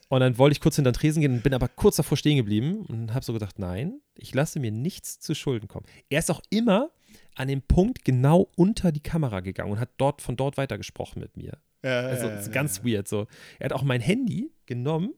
[0.10, 2.86] und dann wollte ich kurz hinter den Tresen gehen, bin aber kurz davor stehen geblieben
[2.88, 5.86] und habe so gedacht, nein, ich lasse mir nichts zu Schulden kommen.
[6.10, 6.92] Er ist auch immer
[7.36, 11.38] an dem Punkt genau unter die Kamera gegangen und hat dort von dort weitergesprochen mit
[11.38, 11.58] mir.
[11.84, 13.28] Ja, Also ja, ist ja, ganz weird so.
[13.60, 15.14] Er hat auch mein Handy genommen,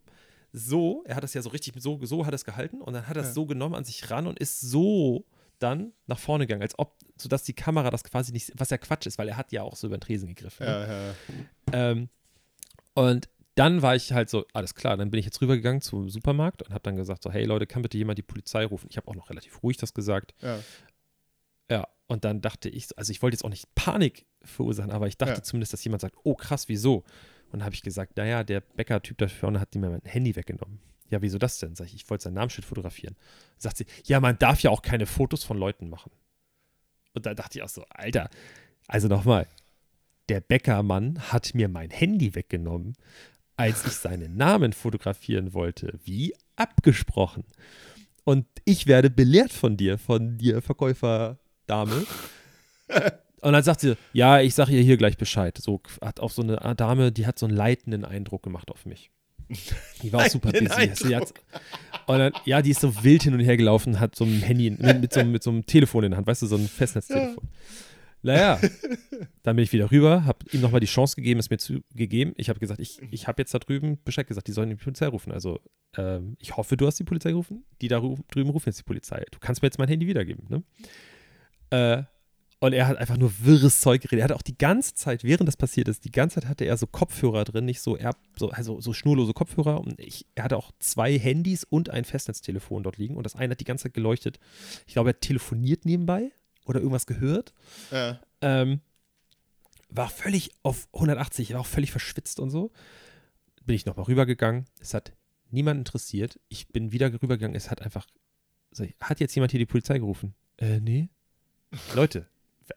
[0.54, 3.08] so, er hat das ja so richtig, so, so hat er es gehalten und dann
[3.08, 3.34] hat er es Ja.
[3.34, 5.26] so genommen an sich ran und ist so
[5.60, 9.06] dann nach vorne gegangen, als ob, sodass die Kamera das quasi nicht, was ja Quatsch
[9.08, 10.66] ist, weil er hat ja auch so über den Tresen gegriffen.
[10.66, 10.72] Ne?
[10.72, 11.92] Ja, ja.
[11.92, 12.10] Ähm,
[12.94, 16.62] und dann war ich halt so, alles klar, dann bin ich jetzt rübergegangen zum Supermarkt
[16.64, 18.88] und habe dann gesagt so, hey Leute, kann bitte jemand die Polizei rufen?
[18.90, 20.34] Ich habe auch noch relativ ruhig das gesagt.
[20.42, 20.60] ja.
[21.72, 25.08] Ja, und dann dachte ich, so- also ich wollte jetzt auch nicht Panik verursachen, aber
[25.08, 25.42] ich dachte Ja.
[25.42, 26.98] zumindest, dass jemand sagt, oh krass, wieso?
[27.46, 30.80] Und dann habe ich gesagt, naja, der Bäcker-Typ da vorne hat mir mein Handy weggenommen.
[31.10, 31.76] Ja, wieso das denn?
[31.76, 33.16] Sag ich, ich wollte sein Namensschild fotografieren.
[33.58, 36.12] Sagt sie, ja, man darf ja auch keine Fotos von Leuten machen.
[37.14, 38.30] Und da dachte ich auch so, Alter,
[38.88, 39.48] also nochmal,
[40.30, 42.96] der Bäckermann hat mir mein Handy weggenommen,
[43.58, 47.46] als ich seinen Namen fotografieren wollte, wie abgesprochen.
[48.24, 52.06] Und ich werde belehrt von dir, von dir, Verkäuferdame.
[53.42, 55.58] Und dann sagt sie, ja, ich sage ihr hier gleich Bescheid.
[55.58, 59.12] So hat auch so eine Dame, die hat so einen leitenden Eindruck gemacht auf mich.
[60.02, 60.92] Die war auch super busy.
[60.96, 61.34] Sie hat,
[62.08, 65.02] dann, ja, die ist so wild hin und her gelaufen, hat so ein Handy mit,
[65.02, 67.48] mit, so, einem- mit so einem Telefon in der Hand, weißt du, so ein Festnetztelefon.
[68.24, 68.60] Naja,
[69.44, 72.34] dann bin ich wieder rüber, habe ihm nochmal die Chance gegeben, es mir zu gegeben.
[72.38, 75.06] Ich habe gesagt, ich, ich habe jetzt da drüben Bescheid gesagt, die sollen die Polizei
[75.08, 75.32] rufen.
[75.32, 75.60] Also,
[75.96, 77.66] ähm, ich hoffe, du hast die Polizei gerufen.
[77.84, 79.24] Die da drüben rufen jetzt die Polizei.
[79.30, 80.64] Du kannst mir jetzt mein Handy wiedergeben, ne?
[81.70, 82.04] Äh,
[82.60, 84.22] und er hat einfach nur wirres Zeug geredet.
[84.22, 86.78] Er hat auch die ganze Zeit, während das passiert ist, die ganze Zeit hatte er
[86.78, 89.80] so Kopfhörer drin, nicht so, er, so also so schnurlose Kopfhörer.
[89.80, 93.18] Und ich, er hatte auch zwei Handys und ein Festnetztelefon dort liegen.
[93.18, 94.40] Und das eine hat die ganze Zeit geleuchtet.
[94.88, 96.32] Ich glaube, er hat telefoniert nebenbei
[96.66, 97.54] oder irgendwas gehört.
[97.92, 98.20] ja.
[98.42, 98.82] Ähm,
[99.90, 102.72] war völlig auf 180, war auch völlig verschwitzt und so.
[103.64, 104.66] Bin ich nochmal rübergegangen.
[104.80, 105.14] Es hat
[105.52, 106.40] niemand interessiert.
[106.50, 107.56] Ich bin wieder rübergegangen.
[107.56, 108.08] Es hat einfach.
[109.00, 110.36] Hat jetzt jemand hier die Polizei gerufen?
[110.58, 111.10] Äh, nee.
[111.96, 112.28] Leute,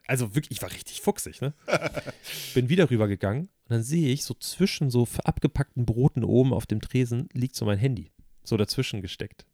[0.07, 1.53] also wirklich, ich war richtig fuchsig, ne?
[2.53, 6.81] Bin wieder rübergegangen und dann sehe ich so zwischen so abgepackten Broten oben auf dem
[6.81, 8.11] Tresen liegt so mein Handy.
[8.43, 9.45] So dazwischen gesteckt.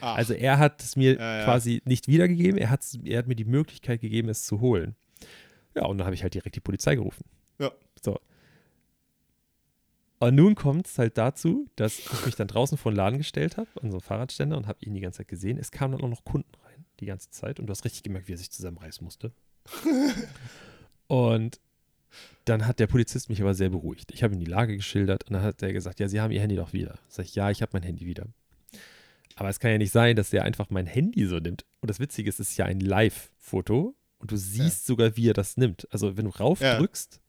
[0.00, 1.44] Ach, Also er hat es mir Ja, ja.
[1.44, 4.96] quasi nicht wiedergegeben, er, er hat mir die Möglichkeit gegeben, es zu holen.
[5.74, 7.24] Ja, und dann habe ich halt direkt die Polizei gerufen.
[7.58, 7.72] Ja.
[8.02, 8.18] So.
[10.20, 13.56] Und nun kommt es halt dazu, dass ich mich dann draußen vor den Laden gestellt
[13.56, 15.58] habe, an so einen Fahrradständer und habe ihn die ganze Zeit gesehen.
[15.58, 17.60] Es kamen dann auch noch Kunden rein, die ganze Zeit.
[17.60, 19.32] Und du hast richtig gemerkt, wie er sich zusammenreißen musste.
[21.06, 21.60] und
[22.44, 24.12] dann hat der Polizist mich aber sehr beruhigt.
[24.12, 26.40] Ich habe ihm die Lage geschildert und dann hat er gesagt, ja, Sie haben Ihr
[26.40, 26.98] Handy doch wieder.
[27.08, 28.26] Sag ich, ja, ich habe mein Handy wieder.
[29.36, 31.64] Aber es kann ja nicht sein, dass der einfach mein Handy so nimmt.
[31.80, 35.34] Und das Witzige ist, es ist ja ein Live-Foto und du siehst sogar, wie er
[35.34, 35.88] das nimmt.
[35.90, 37.20] Also wenn du raufdrückst,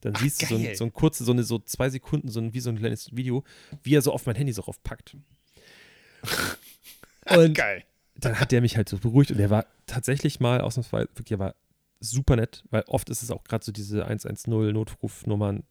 [0.00, 0.74] dann Ach, siehst du so ein, geil.
[0.74, 3.44] so ein kurzes, so eine so zwei Sekunden, so ein, wie so ein kleines Video,
[3.82, 5.16] wie er so auf mein Handy so raufpackt.
[7.30, 7.84] Und Geil.
[8.16, 11.38] dann hat der mich halt so beruhigt und der war tatsächlich mal ausnahmsweise, wirklich, er
[11.38, 11.54] war
[12.10, 15.62] super nett, weil oft ist es auch gerade so diese 110 Notrufnummern,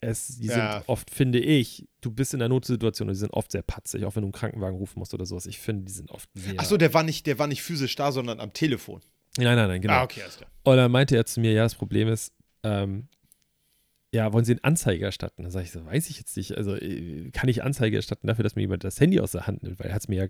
[0.00, 0.72] es, die Ja.
[0.78, 4.04] sind oft, finde ich, du bist in einer Notsituation und die sind oft sehr patzig,
[4.04, 5.46] auch wenn du einen Krankenwagen rufen musst oder sowas.
[5.46, 6.60] Ich finde, die sind oft sehr.
[6.60, 9.00] Achso, der war nicht, der war nicht physisch da, sondern am Telefon.
[9.38, 9.94] Nein, nein, nein, genau.
[9.94, 10.50] Ah, okay, alles klar.
[10.64, 13.08] Und dann meinte er zu mir, ja, das Problem ist, ähm,
[14.14, 15.42] ja, wollen Sie eine Anzeige erstatten?
[15.42, 16.56] Da sage ich so, weiß ich jetzt nicht.
[16.56, 19.62] Also äh, kann ich Anzeige erstatten dafür, dass mir jemand das Handy aus der Hand
[19.62, 20.28] nimmt, weil er hat es mir ja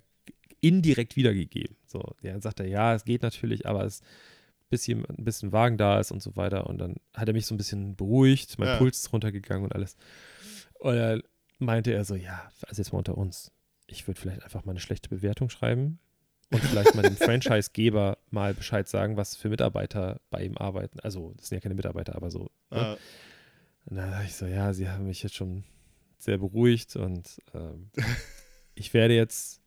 [0.60, 1.76] indirekt wiedergegeben.
[1.86, 4.00] So, der sagt er, ja, es geht natürlich, aber es
[4.68, 6.66] bis hier ein bisschen Wagen da ist und so weiter.
[6.66, 8.78] Und dann hat er mich so ein bisschen beruhigt, mein Ja.
[8.78, 9.96] Puls ist runtergegangen und alles.
[10.78, 11.22] Und dann
[11.58, 13.52] meinte er so, ja, also jetzt mal unter uns.
[13.86, 15.98] Ich würde vielleicht einfach mal eine schlechte Bewertung schreiben
[16.50, 20.98] und vielleicht mal dem Franchise-Geber mal Bescheid sagen, was für Mitarbeiter bei ihm arbeiten.
[21.00, 22.50] Also, das sind ja keine Mitarbeiter, aber so.
[22.70, 22.98] Ne?
[23.86, 25.62] Und dann dachte ich so, ja, sie haben mich jetzt schon
[26.18, 27.90] sehr beruhigt und ähm,
[28.74, 29.60] ich werde jetzt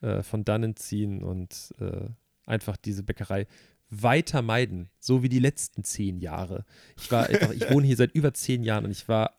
[0.00, 2.08] äh, von dannen ziehen und äh,
[2.46, 3.46] einfach diese Bäckerei
[3.90, 6.64] weiter meiden, so wie die letzten zehn Jahre.
[6.96, 9.34] Ich war einfach, ich wohne hier seit über zehn Jahren und ich war,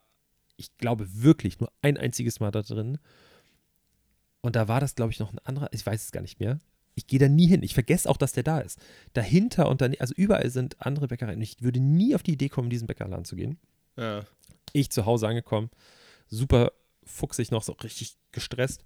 [0.58, 2.98] ich glaube wirklich nur ein einziges Mal da drin.
[4.42, 6.60] Und da war das, glaube ich, noch ein anderer, ich weiß es gar nicht mehr.
[6.96, 7.64] Ich gehe da nie hin.
[7.64, 8.80] Ich vergesse auch, dass der da ist.
[9.14, 11.42] Dahinter und dann, also überall sind andere Bäckereien.
[11.42, 13.58] Ich würde nie auf die Idee kommen, in diesen Bäckerladen zu gehen.
[13.98, 14.26] ja.
[14.72, 15.72] Ich zu Hause angekommen,
[16.28, 18.84] super fuchsig noch, so richtig gestresst.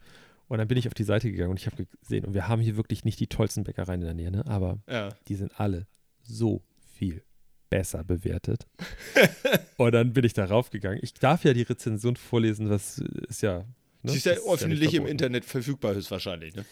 [0.48, 2.62] Und dann bin ich auf die Seite gegangen und ich habe gesehen, und wir haben
[2.62, 4.46] hier wirklich nicht die tollsten Bäckereien in der Nähe, ne?
[4.46, 5.10] aber Ja.
[5.28, 5.88] die sind alle
[6.22, 6.62] so
[6.96, 7.24] viel
[7.70, 8.68] besser bewertet.
[9.78, 11.00] und dann bin ich darauf gegangen.
[11.02, 13.66] Ich darf ja die Rezension vorlesen, was ist ja.
[14.04, 14.12] Ne?
[14.12, 15.12] Sie ist ja öffentlich im verboten.
[15.12, 16.56] Internet verfügbar, höchstwahrscheinlich.
[16.56, 16.66] Ne?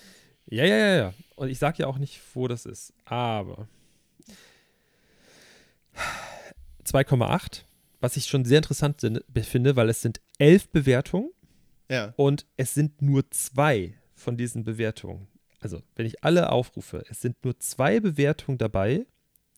[0.48, 1.14] Ja, ja, ja, ja.
[1.36, 2.94] Und ich sage ja auch nicht, wo das ist.
[3.06, 3.68] Aber
[6.86, 7.64] 2,8,
[8.00, 11.30] was ich schon sehr interessant finde, weil es sind elf Bewertungen
[11.92, 12.14] Ja.
[12.16, 15.28] und es sind nur zwei von diesen Bewertungen.
[15.60, 19.06] Also, wenn ich alle aufrufe, es sind nur zwei Bewertungen dabei,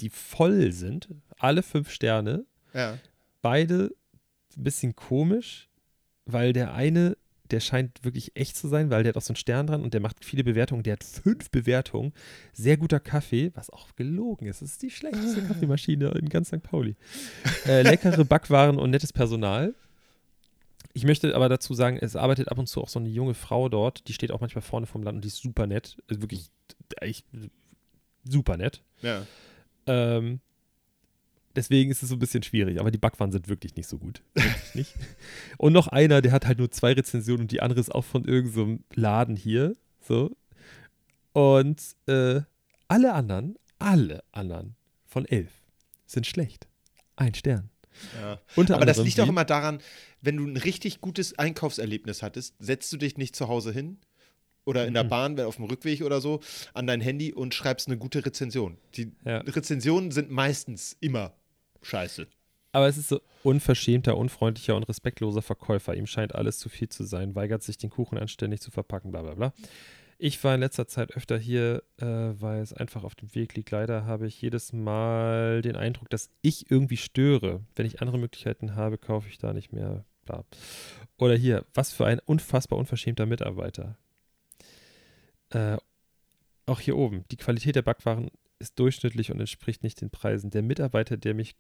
[0.02, 2.46] die voll sind, alle fünf Sterne.
[2.74, 2.98] Ja.
[3.42, 3.96] Beide
[4.58, 5.70] ein bisschen komisch,
[6.26, 7.18] weil der eine,
[7.52, 9.94] der scheint wirklich echt zu sein, weil der hat auch so einen Stern dran und
[9.94, 10.84] der macht viele Bewertungen.
[10.84, 12.14] Der hat fünf Bewertungen.
[12.52, 14.62] Sehr guter Kaffee, was auch gelogen ist.
[14.62, 16.64] Das ist die schlechteste Kaffeemaschine in ganz St.
[16.64, 16.96] Pauli.
[17.68, 19.76] Äh, leckere Backwaren und nettes Personal.
[20.94, 23.68] Ich möchte aber dazu sagen, es arbeitet ab und zu auch so eine junge Frau
[23.68, 25.98] dort, die steht auch manchmal vorne vom Land und die ist super nett.
[26.08, 26.52] Also wirklich
[27.02, 27.26] echt
[28.24, 28.84] super nett.
[29.02, 29.26] Ja.
[29.88, 30.40] Ähm,
[31.56, 34.22] deswegen ist es so ein bisschen schwierig, aber die Backwaren sind wirklich nicht so gut.
[34.76, 34.94] Nicht.
[35.58, 38.26] Und noch einer, der hat halt nur zwei Rezensionen und die andere ist auch von
[38.26, 39.76] irgendeinem Laden hier.
[40.00, 40.36] So.
[41.34, 42.42] Und äh,
[42.88, 44.76] alle anderen, alle anderen
[45.06, 45.52] von elf
[46.06, 46.68] sind schlecht.
[47.16, 47.70] Ein Stern.
[48.22, 48.40] Ja.
[48.56, 49.80] Unter Aber das liegt auch immer daran,
[50.22, 53.98] wenn du ein richtig gutes Einkaufserlebnis hattest, setzt du dich nicht zu Hause hin
[54.66, 55.10] oder in der Mhm.
[55.10, 56.40] Bahn, auf dem Rückweg oder so,
[56.74, 58.78] an dein Handy und schreibst eine gute Rezension.
[58.96, 59.40] Die Ja.
[59.40, 61.34] Rezensionen sind meistens immer
[61.82, 62.28] scheiße.
[62.72, 65.94] Aber es ist so unverschämter, unfreundlicher und respektloser Verkäufer.
[65.96, 69.22] Ihm scheint alles zu viel zu sein, weigert sich, den Kuchen anständig zu verpacken, bla
[69.22, 69.54] bla bla.
[70.18, 73.72] Ich war in letzter Zeit öfter hier, äh, weil es einfach auf dem Weg liegt.
[73.72, 77.62] Leider habe ich jedes Mal den Eindruck, dass ich irgendwie störe.
[77.76, 80.06] Wenn ich andere Möglichkeiten habe, kaufe ich da nicht mehr.
[80.26, 80.46] Bla.
[81.18, 83.98] Oder hier, was für ein unfassbar unverschämter Mitarbeiter.
[85.50, 85.78] Äh,
[86.66, 90.50] auch hier oben, die Qualität der Backwaren ist durchschnittlich und entspricht nicht den Preisen.
[90.50, 91.56] Der Mitarbeiter, der mich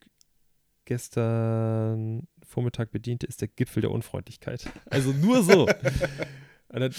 [0.85, 4.69] gestern Vormittag bediente, ist der Gipfel der Unfreundlichkeit.
[4.85, 5.67] Also nur so.
[6.69, 6.93] und dann,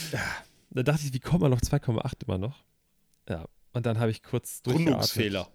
[0.75, 2.65] da dachte ich, wie kommt man auf 2,8 immer noch?
[3.29, 4.95] Ja, und dann habe ich kurz durchgeatmet.
[4.95, 5.49] Rundungsfehler.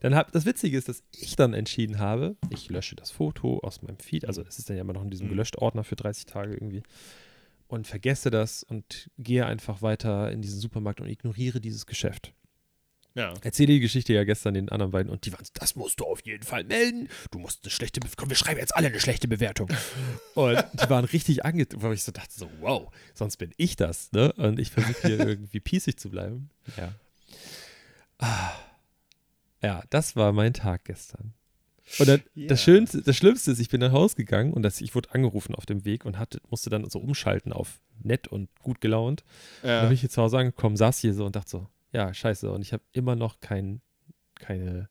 [0.00, 3.80] Dann hab, das Witzige ist, dass ich dann entschieden habe, ich lösche das Foto aus
[3.80, 5.30] meinem Feed, also es ist dann ja immer noch in diesem Mhm.
[5.30, 6.82] gelöscht Ordner für 30 Tage irgendwie
[7.68, 12.34] und vergesse das und gehe einfach weiter in diesen Supermarkt und ignoriere dieses Geschäft.
[13.14, 13.34] Ja.
[13.42, 16.04] Erzähle die Geschichte ja gestern den anderen beiden und die waren so, das musst du
[16.04, 17.08] auf jeden Fall melden.
[17.30, 19.68] Du musst eine schlechte, Be komm, wir schreiben jetzt alle eine schlechte Bewertung.
[20.34, 24.10] und die waren richtig angetan, weil ich so dachte so, wow, sonst bin ich das,
[24.12, 24.32] ne?
[24.34, 26.48] Und ich versuche hier irgendwie pießig zu bleiben.
[26.78, 26.94] Ja.
[28.18, 28.52] Ah.
[29.62, 31.34] Ja, das war mein Tag gestern.
[31.98, 32.48] Und dann, Ja.
[32.48, 35.54] das, Schönste, das Schlimmste ist, ich bin nach Hause gegangen und das, ich wurde angerufen
[35.54, 39.22] auf dem Weg und hatte, musste dann so umschalten auf nett und gut gelaunt.
[39.62, 39.82] Dann Ja.
[39.84, 42.50] bin ich hier zu Hause angekommen, saß hier so und dachte so, ja, scheiße.
[42.50, 43.80] Und ich habe immer noch kein,
[44.34, 44.88] keine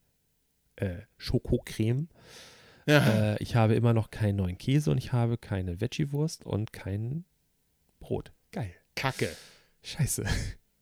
[0.75, 2.07] äh, Schokocreme.
[2.85, 3.33] ja.
[3.33, 7.25] Äh, ich habe immer noch keinen neuen Käse und ich habe keine Veggie-Wurst und kein
[7.99, 8.31] Brot.
[8.51, 8.73] Geil.
[8.95, 9.29] Kacke.
[9.83, 10.25] Scheiße.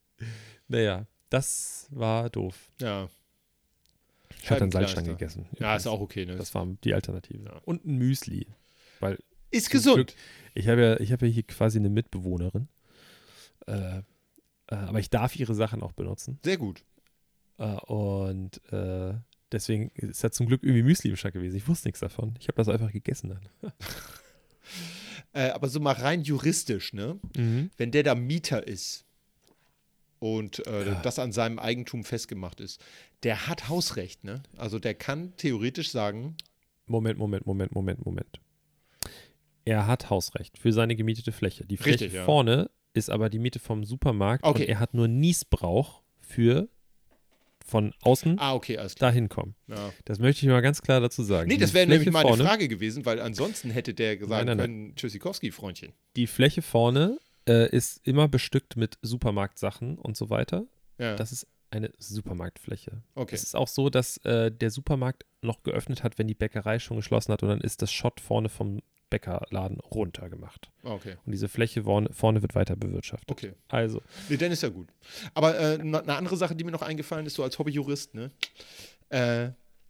[0.67, 2.71] naja, das war doof.
[2.79, 3.09] Ja.
[4.41, 4.71] Ich hatte einen.
[4.71, 5.45] Salzstangen gegessen.
[5.59, 6.25] Ja, ist auch okay.
[6.25, 6.35] Ne?
[6.35, 7.43] Das war die Alternative.
[7.45, 7.61] Ja.
[7.65, 8.47] Und ein Müsli.
[8.99, 9.17] Weil
[9.51, 9.95] ist gesund.
[9.97, 10.15] Glück-
[10.53, 12.67] ich habe ja, ich habe ja hier quasi eine Mitbewohnerin.
[13.67, 14.01] Äh,
[14.75, 16.39] aber ich darf ihre Sachen auch benutzen.
[16.43, 16.83] Sehr gut.
[17.57, 19.13] Äh, und äh,
[19.51, 21.55] deswegen ist da zum Glück irgendwie Müsli im Schrank gewesen.
[21.57, 22.35] Ich wusste nichts davon.
[22.39, 23.71] Ich habe das einfach gegessen dann.
[25.33, 27.19] Äh, aber so mal rein juristisch, ne?
[27.77, 29.05] Wenn der da Mieter ist
[30.17, 31.01] und äh, Ja.
[31.01, 32.81] das an seinem Eigentum festgemacht ist,
[33.23, 34.41] der hat Hausrecht, ne?
[34.57, 36.35] Also der kann theoretisch sagen,
[36.87, 38.39] Moment, Moment, Moment, Moment, Moment.
[39.65, 41.63] Er hat Hausrecht für seine gemietete Fläche.
[41.65, 42.25] Die Fläche Richtig, ja.
[42.99, 44.63] Ist aber die Miete vom Supermarkt Okay.
[44.63, 46.67] und er hat nur Niesbrauch für
[47.65, 49.55] von außen ah, okay, dahin kommen.
[49.67, 49.91] Ja.
[50.05, 51.47] Das möchte ich mal ganz klar dazu sagen.
[51.47, 54.57] Nee, das wäre nämlich meine vorne, Frage gewesen, weil ansonsten hätte der gesagt Nein, nein,
[54.57, 54.65] nein.
[54.65, 55.93] können, Tschüssikowski, Freundchen.
[56.15, 60.65] Die Fläche vorne äh, ist immer bestückt mit Supermarktsachen und so weiter.
[60.97, 63.03] Ja, Das ist eine Supermarktfläche.
[63.13, 63.35] okay.
[63.35, 66.97] Es ist auch so, dass äh, der Supermarkt noch geöffnet hat, wenn die Bäckerei schon
[66.97, 70.69] geschlossen hat und dann ist das Schott vorne vom Bäckerladen runtergemacht.
[70.83, 73.29] Okay, Und diese Fläche vorne, vorne wird weiter bewirtschaftet.
[73.31, 73.53] okay.
[73.67, 74.89] Also, Nee, dann ist ja gut.
[75.33, 78.31] Aber äh, eine andere Sache, die mir noch eingefallen ist, so als Hobbyjurist, ne?
[79.09, 79.49] Äh,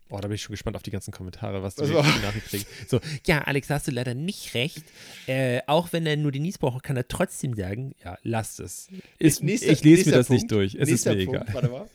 [0.09, 2.65] oh, da bin ich schon gespannt auf die ganzen Kommentare, was die Also- Nachricht kriegen.
[2.87, 4.83] So, ja, Alex, hast du leider nicht recht.
[5.27, 8.87] Äh, auch wenn er nur den Nies braucht, kann er trotzdem sagen, ja, lasst es.
[9.19, 10.75] Ist, Nächster- ich lese mir das Punkt, nicht durch.
[10.75, 11.53] Es ist mir Punkt, egal.
[11.53, 11.89] Warte mal.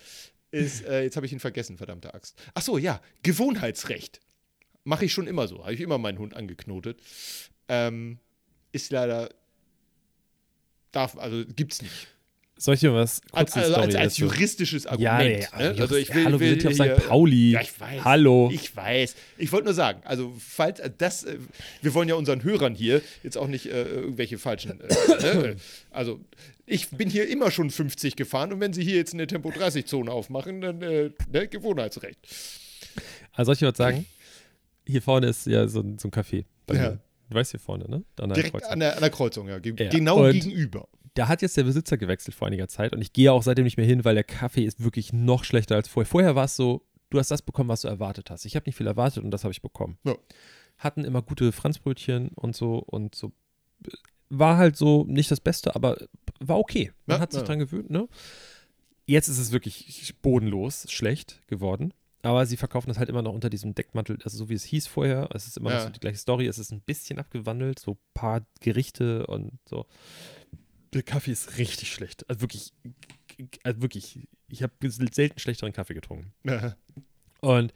[0.50, 2.40] Ist, äh, jetzt habe ich ihn vergessen, verdammte Axt.
[2.54, 4.20] Ach so, ja, Gewohnheitsrecht.
[4.84, 5.62] Mache ich schon immer so.
[5.62, 7.00] Habe ich immer meinen Hund angeknotet.
[7.68, 8.18] Ähm,
[8.72, 9.30] ist leider.
[10.92, 12.08] Darf, also gibt's nicht.
[12.56, 15.48] Soll ich dir was Als, also als, als juristisches Ja, Argument.
[15.58, 15.74] nee, ne?
[15.80, 17.08] Also ich will, hallo, wir will sind hier auf hier- St.
[17.08, 17.50] Pauli.
[17.50, 18.04] Ja, ich weiß.
[18.04, 18.50] Hallo.
[18.52, 19.16] Ich weiß.
[19.38, 21.38] Ich wollte nur sagen, also falls äh, das, äh,
[21.82, 24.80] wir wollen ja unseren Hörern hier jetzt auch nicht äh, irgendwelche falschen.
[24.80, 24.86] Äh,
[25.20, 25.56] ne?
[25.90, 26.20] Also
[26.64, 29.86] ich bin hier immer schon 50 gefahren und wenn Sie hier jetzt eine Tempo 30
[29.86, 32.18] Zone aufmachen, dann äh, ne, Gewohnheitsrecht.
[33.32, 34.06] Also soll ich dir was sagen?
[34.86, 36.44] Hier vorne ist ja so, ein- so ein Café.
[36.66, 36.90] bei Ja.
[36.90, 37.00] mir.
[37.30, 38.04] Du weißt hier vorne, ne?
[38.20, 38.70] An der Direkt Kreuzung.
[38.70, 39.58] an der, an der Kreuzung, ja.
[39.58, 39.90] Ge Ja.
[39.90, 40.88] Genau Und- gegenüber.
[41.14, 43.76] Da hat jetzt der Besitzer gewechselt vor einiger Zeit und ich gehe auch seitdem nicht
[43.76, 46.06] mehr hin, weil der Kaffee ist wirklich noch schlechter als vorher.
[46.10, 48.44] Vorher war es so, du hast das bekommen, was du erwartet hast.
[48.46, 49.96] Ich habe nicht viel erwartet und das habe ich bekommen.
[50.04, 50.16] Ja.
[50.78, 53.32] Hatten immer gute Franzbrötchen und so und so.
[54.30, 55.96] War halt so nicht das Beste, aber
[56.40, 56.90] war okay.
[57.06, 57.46] Man Ja, hat sich ja.
[57.46, 58.08] dran gewöhnt, ne?
[59.06, 61.92] Jetzt ist es wirklich bodenlos schlecht geworden.
[62.24, 64.86] Aber sie verkaufen das halt immer noch unter diesem Deckmantel, also so wie es hieß
[64.86, 65.28] vorher.
[65.34, 65.84] Es ist immer noch Ja.
[65.84, 66.46] so die gleiche Story.
[66.46, 69.86] Es ist ein bisschen abgewandelt, so ein paar Gerichte und so.
[70.94, 72.28] Der Kaffee ist richtig schlecht.
[72.28, 72.72] Also wirklich,
[73.62, 74.26] also wirklich.
[74.48, 76.32] Ich habe selten schlechteren Kaffee getrunken.
[76.44, 76.76] Ja.
[77.40, 77.74] Und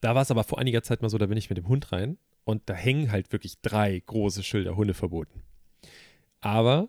[0.00, 1.90] da war es aber vor einiger Zeit mal so, da bin ich mit dem Hund
[1.90, 5.42] rein und da hängen halt wirklich drei große Schilder, Hunde verboten.
[6.40, 6.88] Aber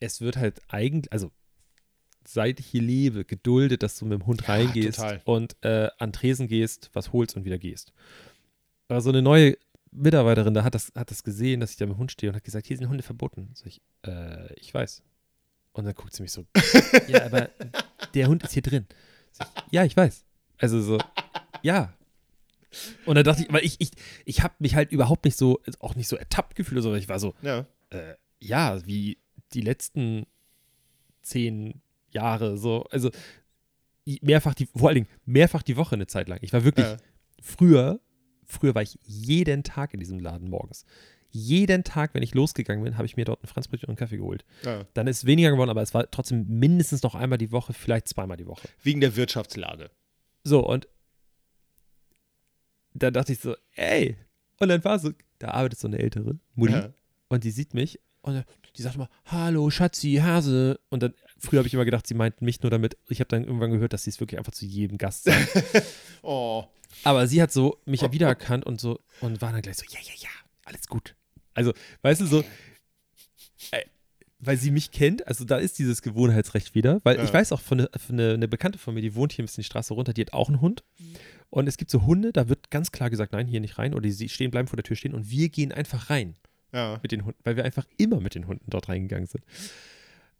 [0.00, 1.30] es wird halt eigentlich, also
[2.28, 5.20] seit ich hier lebe, geduldet, dass du mit dem Hund Ja, reingehst total.
[5.24, 7.92] und äh, an Tresen gehst, was holst und wieder gehst.
[8.88, 9.56] Aber so eine neue
[9.90, 12.36] Mitarbeiterin, da hat das, hat das gesehen, dass ich da mit dem Hund stehe und
[12.36, 13.50] hat gesagt, hier sind Hunde verboten.
[13.54, 15.02] Sag ich, äh, ich weiß.
[15.72, 16.46] Und dann guckt sie mich so,
[17.08, 17.50] ja, aber
[18.14, 18.86] der Hund ist hier drin.
[19.32, 20.24] Sag ich, ja, ich weiß.
[20.58, 20.98] Also so,
[21.62, 21.92] ja.
[23.04, 23.90] Und dann dachte ich, weil ich, ich,
[24.24, 27.18] ich habe mich halt überhaupt nicht so, auch nicht so ertappt gefühlt, sondern ich war
[27.18, 27.66] so, ja.
[27.90, 29.18] äh, ja, wie
[29.52, 30.26] die letzten
[31.22, 31.80] zehn
[32.16, 33.10] Jahre so, also
[34.22, 36.38] mehrfach die, vor allen Dingen mehrfach die Woche eine Zeit lang.
[36.42, 36.96] Ich war wirklich, Ja.
[37.40, 38.00] früher,
[38.44, 40.84] früher war ich jeden Tag in diesem Laden morgens.
[41.30, 44.16] Jeden Tag, wenn ich losgegangen bin, habe ich mir dort ein Franzbrötchen und einen Kaffee
[44.16, 44.44] geholt.
[44.64, 44.86] ja.
[44.94, 48.08] Dann ist es weniger geworden, aber es war trotzdem mindestens noch einmal die Woche, vielleicht
[48.08, 48.68] zweimal die Woche.
[48.82, 49.90] Wegen der Wirtschaftslage.
[50.44, 50.88] So, und
[52.94, 54.16] da dachte ich so, ey.
[54.58, 56.88] Und dann war so, da arbeitet so eine ältere Mutti Ja.
[57.28, 58.44] und die sieht mich und
[58.76, 60.80] die sagt immer, hallo Schatzi, Hase.
[60.88, 62.96] Und dann, früher habe ich immer gedacht, sie meinten mich nur damit.
[63.08, 65.48] Ich habe dann irgendwann gehört, dass sie es wirklich einfach zu jedem Gast sagt.
[66.22, 66.64] Oh.
[67.04, 69.98] Aber sie hat so mich ja wiedererkannt und so und war dann gleich so, ja,
[70.02, 70.28] ja, ja,
[70.64, 71.14] alles gut.
[71.54, 71.72] Also,
[72.02, 72.40] weißt du, so,
[73.70, 73.82] äh,
[74.38, 77.24] weil sie mich kennt, also da ist dieses Gewohnheitsrecht wieder, weil Ja.
[77.24, 79.62] ich weiß auch von einer eine, eine Bekannte von mir, die wohnt hier ein bisschen
[79.62, 80.84] die Straße runter, die hat auch einen Hund.
[81.50, 83.94] Und es gibt so Hunde, da wird ganz klar gesagt, nein, hier nicht rein.
[83.94, 86.34] Oder die stehen, bleiben vor der Tür stehen und wir gehen einfach rein
[86.72, 86.98] Ja.
[87.02, 89.44] mit den Hunden, weil wir einfach immer mit den Hunden dort reingegangen sind.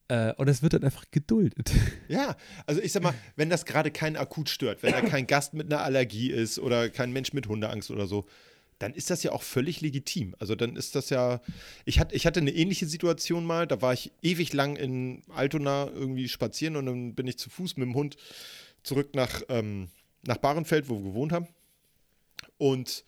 [0.08, 1.72] Äh, und es wird dann einfach geduldet.
[2.08, 2.36] Ja,
[2.66, 5.66] also ich sag mal, wenn das gerade keinen akut stört, wenn da kein Gast mit
[5.66, 8.26] einer Allergie ist oder kein Mensch mit Hundeangst oder so,
[8.78, 10.36] dann ist das ja auch völlig legitim.
[10.38, 11.40] Also dann ist das ja.
[11.84, 15.88] Ich, hat, ich hatte eine ähnliche Situation mal, da war ich ewig lang in Altona
[15.88, 18.16] irgendwie spazieren und dann bin ich zu Fuß mit dem Hund
[18.84, 19.88] zurück nach, ähm,
[20.22, 21.48] nach Bahrenfeld, wo wir gewohnt haben.
[22.58, 23.04] Und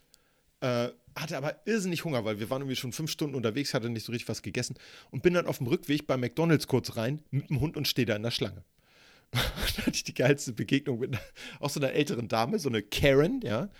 [0.61, 0.88] äh,
[1.21, 4.12] hatte aber irrsinnig Hunger, weil wir waren irgendwie schon fünf Stunden unterwegs, hatte nicht so
[4.12, 4.77] richtig was gegessen
[5.11, 8.07] und bin dann auf dem Rückweg bei McDonalds kurz rein mit dem Hund und stehe
[8.07, 8.64] da in der Schlange.
[9.31, 9.39] da
[9.87, 11.23] hatte ich die geilste Begegnung mit einer,
[11.61, 13.71] auch so einer älteren Dame, so eine Karen, ja.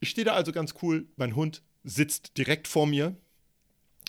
[0.00, 3.16] Ich stehe da also ganz cool, mein Hund sitzt direkt vor mir.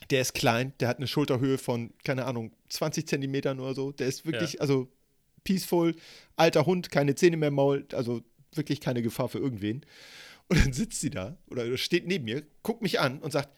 [0.10, 3.92] Der ist klein, der hat eine Schulterhöhe von, keine Ahnung, 20 Zentimetern oder so.
[3.92, 4.92] Der ist wirklich, also
[5.44, 5.96] peaceful,
[6.36, 8.22] alter Hund, keine Zähne mehr im Maul, also
[8.54, 9.86] wirklich keine Gefahr für irgendwen.
[10.50, 13.50] Und dann sitzt sie da oder steht neben mir, guckt mich an und sagt,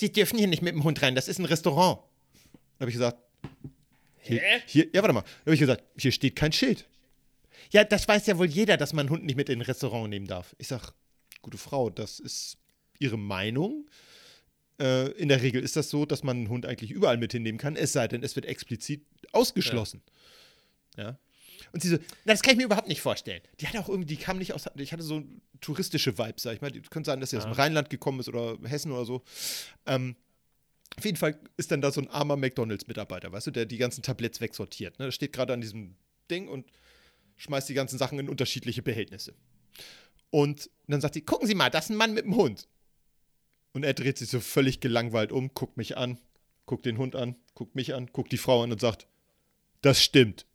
[0.00, 2.00] Sie dürfen hier nicht mit dem Hund rein, das ist ein Restaurant.
[2.78, 3.18] Dann habe ich gesagt,
[4.18, 5.20] hier, hier, ja, warte mal.
[5.20, 6.86] Dann habe ich gesagt, hier steht kein Schild.
[7.70, 10.08] Ja, das weiß ja wohl jeder, dass man einen Hund nicht mit in ein Restaurant
[10.08, 10.54] nehmen darf.
[10.56, 10.88] Ich sage,
[11.42, 12.56] gute Frau, das ist
[12.98, 13.90] Ihre Meinung.
[14.80, 17.58] Äh, in der Regel ist das so, dass man einen Hund eigentlich überall mit hinnehmen
[17.58, 19.02] kann, es sei denn, es wird explizit
[19.32, 20.02] ausgeschlossen.
[20.96, 21.18] Ja.
[21.72, 23.42] Und sie so, na, das kann ich mir überhaupt nicht vorstellen.
[23.60, 25.22] Die hat auch irgendwie, die kam nicht aus, ich hatte so
[25.60, 26.70] touristische Vibes, sag ich mal.
[26.70, 29.22] Die könnte sein, dass sie aus dem Rheinland gekommen ist oder Hessen oder so.
[29.86, 30.16] Ähm,
[30.96, 34.02] auf jeden Fall ist dann da so ein armer McDonalds-Mitarbeiter, weißt du, der die ganzen
[34.02, 34.98] Tabletts wegsortiert.
[34.98, 35.06] Ne?
[35.06, 35.94] Der steht gerade an diesem
[36.30, 36.66] Ding und
[37.36, 39.34] schmeißt die ganzen Sachen in unterschiedliche Behältnisse.
[40.30, 42.68] Und dann sagt sie, gucken Sie mal, das ist ein Mann mit dem Hund.
[43.72, 46.18] Und er dreht sich so völlig gelangweilt um, guckt mich an,
[46.66, 49.06] guckt den Hund an, guckt mich an, guckt die Frau an und sagt,
[49.80, 50.46] das stimmt.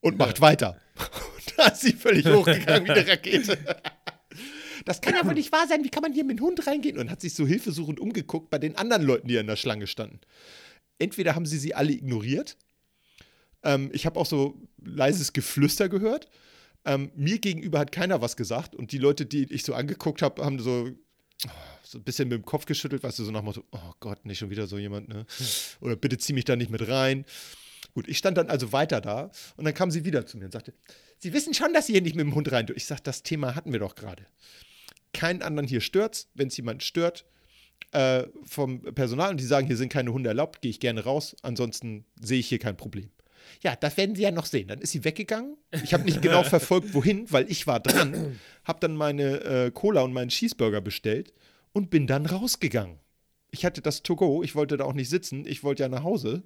[0.00, 0.80] Und macht weiter.
[0.96, 3.58] Und da ist sie völlig hochgegangen wie eine Rakete.
[4.84, 5.84] Das kann ja wohl nicht wahr sein.
[5.84, 6.96] Wie kann man hier mit dem Hund reingehen?
[6.96, 10.20] Und hat sich so hilfesuchend umgeguckt bei den anderen Leuten, die an der Schlange standen.
[10.98, 12.56] Entweder haben sie sie alle ignoriert.
[13.62, 16.30] Ähm, ich habe auch so leises Geflüster gehört.
[16.86, 18.74] Ähm, mir gegenüber hat keiner was gesagt.
[18.74, 20.88] Und die Leute, die ich so angeguckt habe, haben so,
[21.82, 24.38] so ein bisschen mit dem Kopf geschüttelt, weißt du, so nach Motto, oh Gott, nicht
[24.38, 25.26] schon wieder so jemand, ne?
[25.82, 27.26] Oder bitte zieh mich da nicht mit rein.
[27.94, 30.52] Gut, ich stand dann also weiter da und dann kam sie wieder zu mir und
[30.52, 30.72] sagte,
[31.20, 32.78] Sie wissen schon, dass Sie hier nicht mit dem Hund rein dürfen.
[32.78, 34.24] Ich sage, das Thema hatten wir doch gerade.
[35.12, 36.28] Keinen anderen hier stört's.
[36.34, 37.24] Wenn es jemand stört
[37.92, 41.34] äh, vom Personal und die sagen, hier sind keine Hunde erlaubt, gehe ich gerne raus.
[41.42, 43.10] Ansonsten sehe ich hier kein Problem.
[43.62, 44.68] Ja, das werden Sie ja noch sehen.
[44.68, 45.56] Dann ist sie weggegangen.
[45.82, 48.38] Ich habe nicht genau verfolgt, wohin, weil ich war dran.
[48.64, 51.32] Habe dann meine äh, Cola und meinen Cheeseburger bestellt
[51.72, 52.98] und bin dann rausgegangen.
[53.50, 54.42] Ich hatte das to go.
[54.42, 55.46] Ich wollte da auch nicht sitzen.
[55.46, 56.42] Ich wollte ja nach Hause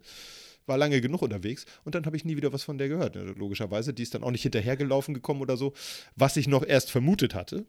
[0.67, 3.15] war lange genug unterwegs und dann habe ich nie wieder was von der gehört.
[3.15, 5.73] Logischerweise, die ist dann auch nicht hinterhergelaufen gekommen oder so,
[6.17, 7.67] was ich noch erst vermutet hatte.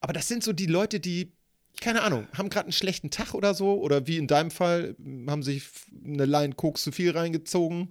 [0.00, 1.32] Aber das sind so die Leute, die,
[1.80, 5.42] keine Ahnung, haben gerade einen schlechten Tag oder so oder wie in deinem Fall, haben
[5.42, 5.64] sich
[6.04, 7.90] eine Line Koks zu viel reingezogen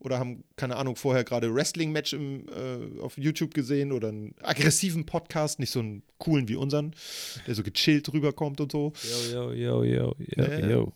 [0.00, 5.58] oder haben, keine Ahnung, vorher gerade Wrestling-Match äh, auf YouTube gesehen oder einen aggressiven Podcast,
[5.58, 6.94] nicht so einen coolen wie unseren,
[7.46, 8.92] der so gechillt rüberkommt und so.
[9.32, 10.92] Yo, yo, yo, yo, yo, yo.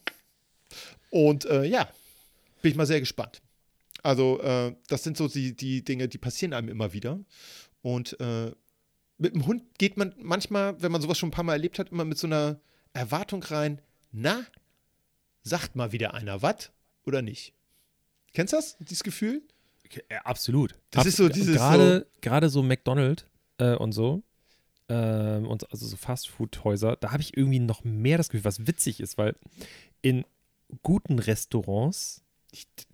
[1.11, 1.89] Und äh, ja,
[2.63, 3.43] bin ich mal sehr gespannt.
[4.03, 7.21] Also, äh, das sind so die, die Dinge, die passieren einem immer wieder.
[7.83, 8.53] Und äh,
[9.19, 11.91] mit dem Hund geht man manchmal, wenn man sowas schon ein paar Mal erlebt hat,
[11.91, 12.61] immer mit so einer
[12.93, 14.45] Erwartung rein, na,
[15.43, 16.71] sagt mal wieder einer was
[17.05, 17.55] oder nicht?
[18.33, 19.43] Kennst du das, dieses Gefühl?
[20.11, 20.75] Ja, absolut.
[20.91, 23.27] Das ist so dieses Gerade gerade so McDonald's
[23.59, 24.23] äh, und so.
[24.89, 29.01] Ähm, und also so Fastfood-Häuser, da habe ich irgendwie noch mehr das Gefühl, was witzig
[29.01, 29.37] ist, weil
[30.01, 30.25] in
[30.83, 32.22] guten Restaurants,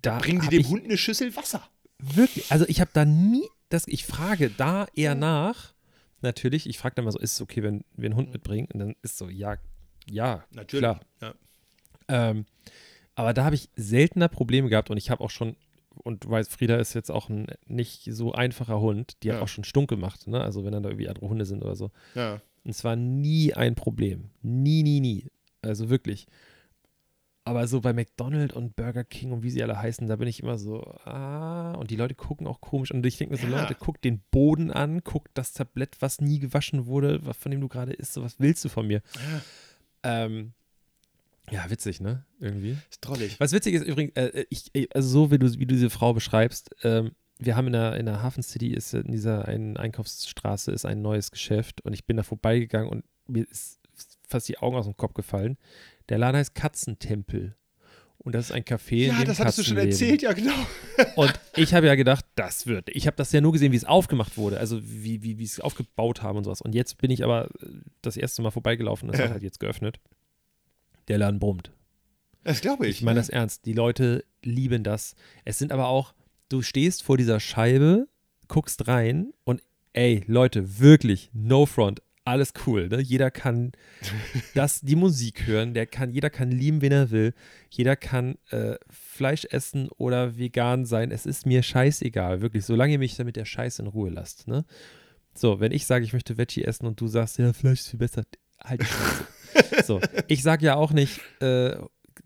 [0.02, 1.68] da Bringen die dem Hund eine Schüssel Wasser?
[2.00, 5.74] wirklich, also ich habe da nie das, ich frage da eher nach,
[6.22, 8.68] natürlich, ich frage dann mal so, ist es okay, wenn wir einen Hund mitbringen?
[8.72, 9.56] Und dann ist so, ja,
[10.08, 10.80] ja, Natürlich.
[10.82, 11.00] klar.
[11.20, 11.34] Ja.
[12.08, 12.46] Ähm,
[13.14, 15.56] aber da habe ich seltener Probleme gehabt und ich habe auch schon,
[16.04, 19.42] und weißt, Frieda ist jetzt auch ein nicht so einfacher Hund, die hat Ja.
[19.42, 20.40] auch schon stunk gemacht, ne?
[20.40, 21.90] Also wenn dann da irgendwie andere Hunde sind oder so.
[22.14, 22.40] ja.
[22.64, 24.30] Und es war nie ein Problem.
[24.42, 25.26] Nie, nie, nie.
[25.62, 26.26] Also wirklich.
[27.48, 30.42] Aber so bei McDonald's und Burger King und wie sie alle heißen, da bin ich
[30.42, 32.90] immer so, ah, und die Leute gucken auch komisch.
[32.90, 33.62] Und ich denke mir so, Ja.
[33.62, 37.62] Leute, guck den Boden an, guck das Tablett, was nie gewaschen wurde, was, von dem
[37.62, 39.00] du gerade isst, so, was willst du von mir?
[40.02, 40.52] Ähm,
[41.50, 42.26] ja, witzig, ne?
[42.38, 42.76] Irgendwie.
[42.90, 43.40] Ist drollig.
[43.40, 46.12] Was witzig ist übrigens, äh, ich, äh, also so wie du, wie du diese Frau
[46.12, 50.72] beschreibst, ähm, wir haben in der, in der Hafen City, ist in dieser einen Einkaufsstraße,
[50.72, 53.80] ist ein neues Geschäft und ich bin da vorbeigegangen und mir ist
[54.28, 55.56] fast die Augen aus dem Kopf gefallen.
[56.08, 57.54] Der Laden heißt Katzentempel.
[58.18, 60.52] Und das ist ein Café, in Ja, dem das hattest du schon erzählt, ja genau.
[61.14, 62.88] Und ich habe ja gedacht, das wird.
[62.90, 65.60] Ich habe das ja nur gesehen, wie es aufgemacht wurde, also wie, wie, wie es
[65.60, 66.60] aufgebaut haben und sowas.
[66.60, 67.66] Und jetzt bin ich aber äh,
[68.02, 69.26] das erste Mal vorbeigelaufen es Ja.
[69.26, 70.00] hat halt jetzt geöffnet.
[71.06, 71.70] Der Laden brummt.
[72.44, 72.96] Das glaube ich.
[72.98, 73.66] Ich meine das ernst.
[73.66, 75.14] Die Leute lieben das.
[75.44, 76.12] Es sind aber auch,
[76.48, 78.08] du stehst vor dieser Scheibe,
[78.48, 82.02] guckst rein und ey, Leute, wirklich, no front.
[82.28, 83.00] Alles cool, ne?
[83.00, 83.72] Jeder kann
[84.54, 87.32] das, die Musik hören, der kann, jeder kann lieben, wen er will.
[87.70, 91.10] Jeder kann äh, Fleisch essen oder vegan sein.
[91.10, 94.66] Es ist mir scheißegal, wirklich, solange ihr mich damit der Scheiß in Ruhe lasst, ne?
[95.32, 97.98] So, wenn ich sage, ich möchte Veggie essen und du sagst, ja, Fleisch ist viel
[97.98, 98.24] besser,
[98.62, 101.76] halt die so, ich sage ja auch nicht, äh,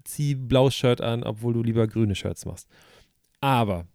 [0.02, 2.66] zieh blaues Shirt an, obwohl du lieber grüne Shirts machst.
[3.40, 3.86] Aber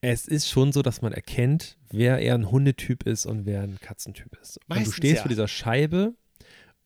[0.00, 3.78] es ist schon so, dass man erkennt, wer eher ein Hundetyp ist und wer ein
[3.80, 4.58] Katzentyp ist.
[4.58, 5.22] und du Meistens stehst ja.
[5.22, 6.14] vor dieser Scheibe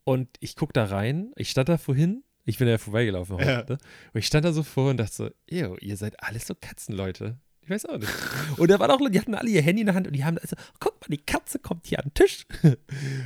[0.05, 1.33] und ich gucke da rein.
[1.37, 3.59] Ich stand da vorhin, ich bin ja vorbeigelaufen heute, Ja.
[3.69, 3.79] ne?
[4.13, 7.37] und ich stand da so vor und dachte so, ew, ihr seid alles so Katzenleute.
[7.63, 8.13] Ich weiß auch nicht.
[8.59, 10.23] Und da waren auch Leute, die hatten alle ihr Handy in der Hand und die
[10.23, 12.47] haben also, guck mal, die Katze kommt hier an den Tisch.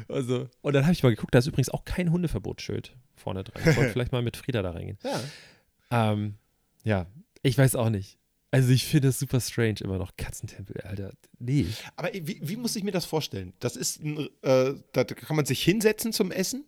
[0.09, 3.61] Also, und dann habe ich mal geguckt, da ist übrigens auch kein Hundeverbotsschild vorne dran.
[3.69, 4.97] Ich wollte vielleicht mal mit Frieda da reingehen.
[5.03, 6.13] Ja.
[6.13, 6.37] Ähm,
[6.85, 7.07] ja,
[7.43, 8.17] ich weiß auch nicht.
[8.51, 10.17] Also ich finde es super strange immer noch.
[10.17, 11.13] Katzentempel, Alter.
[11.39, 11.67] Nee.
[11.97, 13.53] Aber wie, wie muss ich mir das vorstellen?
[13.61, 16.65] Das ist ein, äh, da kann man sich hinsetzen zum Essen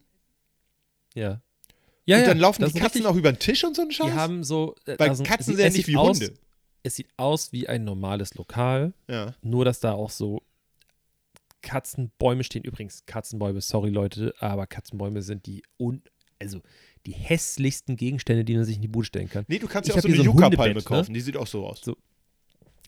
[1.14, 1.40] Ja.
[2.06, 3.82] Ja, und ja, dann laufen das die Katzen richtig- auch über den Tisch und so
[3.82, 4.06] einen Scheiß?
[4.06, 4.74] Die haben so.
[4.86, 6.34] äh, Weil also, Katzen sind ja nicht sieht wie aus, Hunde.
[6.82, 9.34] Es sieht aus wie ein normales Lokal, Ja.
[9.42, 10.42] nur dass da auch so
[11.62, 12.64] Katzenbäume stehen.
[12.64, 16.02] Übrigens, Katzenbäume, sorry Leute, aber Katzenbäume sind die un
[16.40, 16.60] also
[17.06, 19.44] die hässlichsten Gegenstände, die man sich in die Bude stellen kann.
[19.48, 21.12] Nee, du kannst Ich ja auch so eine so Yucca-Palme Hundebett, kaufen.
[21.12, 21.14] ne?
[21.14, 21.80] Die sieht auch so aus.
[21.82, 21.96] So.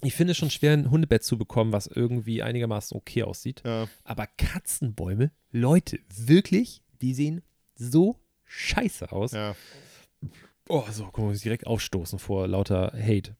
[0.02, 3.62] Ich finde es schon schwer, ein Hundebett zu bekommen, was irgendwie einigermaßen okay aussieht.
[3.64, 3.88] Ja.
[4.04, 7.42] Aber Katzenbäume, Leute, wirklich, die sehen
[7.74, 9.32] so scheiße aus.
[9.32, 9.54] ja.
[10.68, 13.36] Oh, so, guck mal, direkt aufstoßen vor lauter Hate.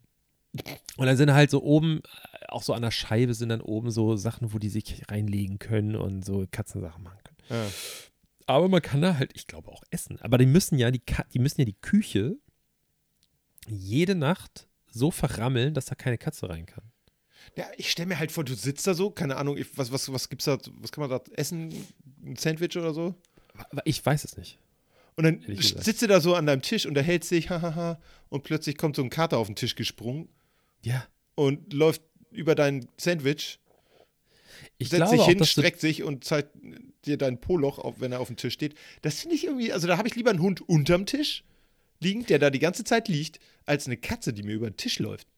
[0.97, 2.03] Und dann sind halt so oben,
[2.33, 5.59] äh, auch so an der Scheibe sind dann oben so Sachen, wo die sich reinlegen
[5.59, 7.37] können und so Katzensachen machen können.
[7.63, 7.71] Ja.
[8.53, 10.21] Aber man kann da halt, ich glaube, auch essen.
[10.21, 12.37] Aber die müssen ja die, die müssen ja die Küche
[13.67, 16.85] jede Nacht so verrammeln, dass da keine Katze rein kann.
[17.57, 20.13] Ja, ich stelle mir halt vor, du sitzt da so, keine Ahnung, ich- was, was,
[20.13, 21.73] was gibt's da, was kann man da essen?
[22.25, 23.15] Ein Sandwich oder so?
[23.85, 24.59] Ich weiß es nicht.
[25.17, 28.01] Und dann sitzt du da so an deinem Tisch und erhält sich, hahaha,
[28.31, 30.29] und plötzlich kommt so ein Kater auf den Tisch gesprungen
[30.83, 31.07] Ja.
[31.35, 33.59] und läuft über dein Sandwich,
[34.79, 36.57] Ich setzt sich auch, hin, streckt sich und zeigt
[37.07, 38.75] dir dein Poloch, auf, wenn er auf dem Tisch steht.
[39.03, 41.45] Das finde ich irgendwie, also da habe ich lieber einen Hund unterm Tisch
[42.01, 44.99] liegend, der da die ganze Zeit liegt, als eine Katze, die mir über den Tisch
[44.99, 45.29] läuft.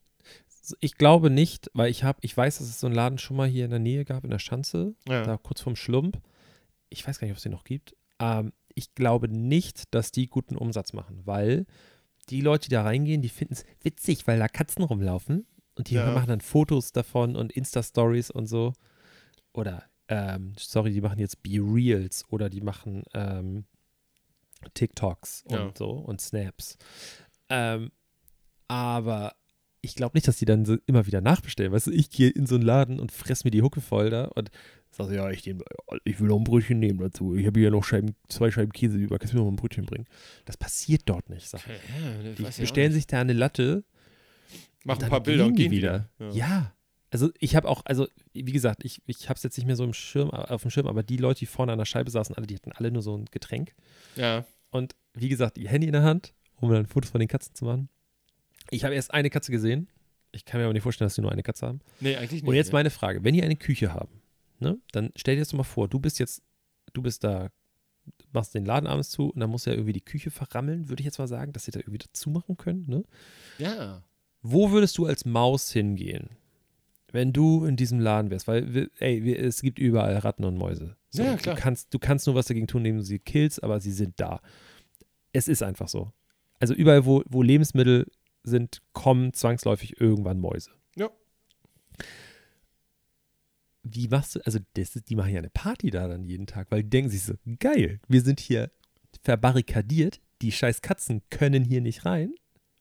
[0.81, 3.47] ich glaube nicht, weil ich habe, ich weiß, dass es so einen Laden schon mal
[3.49, 5.23] hier in der Nähe gab, in der Schanze, Ja.
[5.23, 6.21] da kurz vorm Schlump.
[6.89, 7.95] Ich weiß gar nicht, ob es den noch gibt.
[8.19, 11.67] Ähm, ich glaube nicht, dass die guten Umsatz machen, weil
[12.31, 15.95] die Leute, die da reingehen, die finden es witzig, weil da Katzen rumlaufen und die
[15.97, 16.11] Ja.
[16.13, 18.73] machen dann Fotos davon und Insta-Stories und so.
[19.53, 23.65] Oder, ähm, sorry, die machen jetzt Be-Reals oder die machen ähm,
[24.75, 25.73] TikToks und Ja.
[25.77, 26.77] so und Snaps.
[27.49, 27.91] Ähm,
[28.69, 29.35] aber
[29.83, 31.73] ich glaube nicht, dass die dann so immer wieder nachbestellen.
[31.73, 34.25] Weißt du, ich gehe in so einen Laden und fress mir die Hucke voll da
[34.25, 34.51] und
[34.91, 35.63] sage, ja, ich, nehm,
[36.05, 37.35] ich will noch ein Brötchen nehmen dazu.
[37.35, 39.19] Ich habe hier noch Scheiben, zwei Scheiben Käse über.
[39.19, 40.07] Kannst du mir noch mal ein Brötchen bringen?
[40.47, 42.35] Das passiert dort nicht, sag ich.
[42.37, 43.85] Die bestellen sich da eine Latte
[44.85, 46.09] Machen ein paar Bilder und gehen wieder.
[46.19, 46.33] wieder.
[46.35, 46.75] Ja.
[47.15, 49.85] Also ich habe auch, also wie gesagt, ich, ich habe es jetzt nicht mehr so
[49.85, 52.49] im Schirm, auf dem Schirm, aber die Leute, die vorne an der Scheibe saßen, alle,
[52.49, 53.73] die hatten alle nur so ein Getränk.
[54.17, 54.45] Ja.
[54.73, 57.67] Und wie gesagt, die Handy in der Hand, um dann Fotos von den Katzen zu
[57.67, 57.89] machen.
[58.71, 59.87] Ich habe erst eine Katze gesehen.
[60.33, 61.83] Ich kann mir aber nicht vorstellen, dass sie nur eine Katze haben.
[62.01, 62.49] Nee, eigentlich nicht.
[62.49, 62.73] Und jetzt ne?
[62.73, 64.21] meine Frage: Wenn ihr eine Küche haben,
[64.59, 66.43] ne, dann stell dir das doch mal vor, du bist jetzt,
[66.95, 67.51] du bist da,
[68.33, 71.03] machst den Laden abends zu und dann musst du ja irgendwie die Küche verrammeln, würde
[71.03, 72.87] ich jetzt mal sagen, dass sie da irgendwie dazu machen können.
[72.89, 73.05] Ne?
[73.59, 74.03] Ja.
[74.43, 76.31] Wo würdest du als Maus hingehen,
[77.15, 78.49] wenn du in diesem Laden wärst?
[78.49, 80.97] Weil, ey, es gibt überall Ratten und Mäuse.
[81.13, 81.55] Ja, klar.
[81.55, 84.19] Du kannst, du kannst nur was dagegen tun, indem du sie killst, aber sie sind
[84.19, 84.41] da.
[85.33, 86.13] Es ist einfach so.
[86.59, 88.11] Also überall, wo, wo Lebensmittel
[88.43, 90.73] sind, kommen zwangsläufig irgendwann Mäuse.
[90.97, 91.09] Ja.
[93.85, 96.73] Wie machst du, also das ist, die machen ja eine Party da dann jeden Tag,
[96.73, 98.73] weil die denken sich so, geil, wir sind hier
[99.23, 102.35] verbarrikadiert, die scheiß Katzen können hier nicht rein.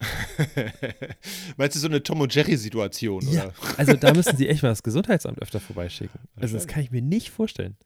[1.57, 3.27] Meinst du so eine Tom und Jerry-Situation?
[3.29, 3.45] Ja.
[3.45, 3.53] Oder?
[3.77, 6.19] Also da müssen sie echt mal das Gesundheitsamt öfter vorbeischicken.
[6.35, 7.77] Also das kann ich mir nicht vorstellen,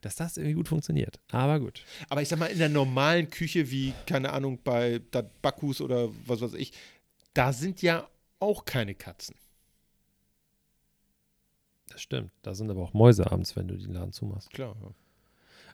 [0.00, 1.18] dass das irgendwie gut funktioniert.
[1.30, 1.84] Aber gut.
[2.08, 5.00] Aber ich sag mal, in der normalen Küche, wie, keine Ahnung, bei
[5.42, 6.72] Bakus oder was weiß ich,
[7.34, 9.36] da sind ja auch keine Katzen.
[11.88, 12.30] Das stimmt.
[12.42, 14.50] Da sind aber auch Mäuse abends, wenn du den Laden zumachst.
[14.50, 14.76] Klar.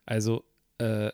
[0.07, 0.45] Also,
[0.79, 1.11] äh,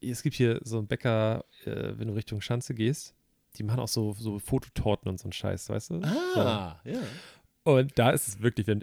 [0.00, 3.14] es gibt hier so einen Bäcker, äh, wenn du Richtung Schanze gehst,
[3.56, 6.00] die machen auch so, so Fototorten und so einen Scheiß, weißt du?
[6.02, 7.00] Ah, ja.
[7.64, 7.72] So.
[7.72, 8.82] Und da ist es wirklich, wenn,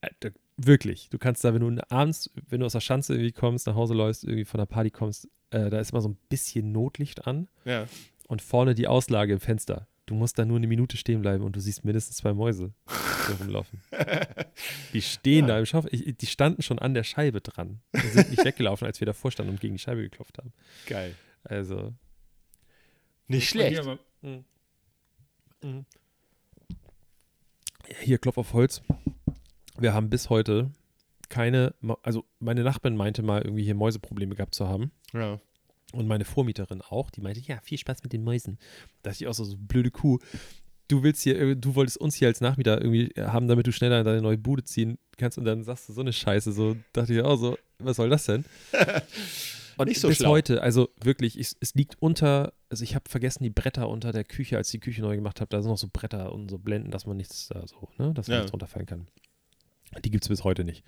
[0.00, 3.66] äh, wirklich, du kannst da, wenn du abends, wenn du aus der Schanze irgendwie kommst,
[3.66, 6.72] nach Hause läufst, irgendwie von der Party kommst, äh, da ist immer so ein bisschen
[6.72, 7.86] Notlicht an Ja.
[8.26, 9.88] und vorne die Auslage im Fenster.
[10.06, 12.72] Du musst da nur eine Minute stehen bleiben und du siehst mindestens zwei Mäuse
[13.26, 13.82] so rumlaufen.
[14.94, 15.54] Die stehen Ja.
[15.54, 15.86] da im Schauf.
[15.90, 17.80] Die standen schon an der Scheibe dran.
[17.94, 20.52] Die sind nicht weggelaufen, als wir davor standen und gegen die Scheibe geklopft haben.
[20.86, 21.14] Geil.
[21.44, 21.92] Also.
[23.26, 23.82] Nicht schlecht.
[24.22, 24.44] Mhm.
[25.62, 25.86] Mhm.
[28.00, 28.82] Hier, Klopf auf Holz.
[29.78, 30.70] Wir haben bis heute
[31.28, 34.92] keine, also meine Nachbarin meinte mal irgendwie hier Mäuseprobleme gehabt zu haben.
[35.12, 35.40] Ja.
[35.92, 38.58] Und meine Vormieterin auch, die meinte, ja, viel Spaß mit den Mäusen.
[39.02, 40.18] Da dachte ich auch so, so blöde Kuh.
[40.88, 44.00] Du willst hier, äh, du wolltest uns hier als Nachmieter irgendwie haben, damit du schneller
[44.00, 46.52] in deine neue Bude ziehen kannst und dann sagst du so eine Scheiße.
[46.52, 48.44] So dachte ich auch so, was soll das denn?
[49.78, 50.30] Und Nicht so bis schlau.
[50.30, 54.24] heute, also wirklich, ich, es liegt unter, also ich habe vergessen die Bretter unter der
[54.24, 56.58] Küche, als ich die Küche neu gemacht habe, da sind noch so Bretter und so
[56.58, 58.40] Blenden, dass man nichts da so, ne, dass man Ja.
[58.40, 59.06] nichts runterfallen kann.
[60.04, 60.84] Die gibt es bis heute nicht.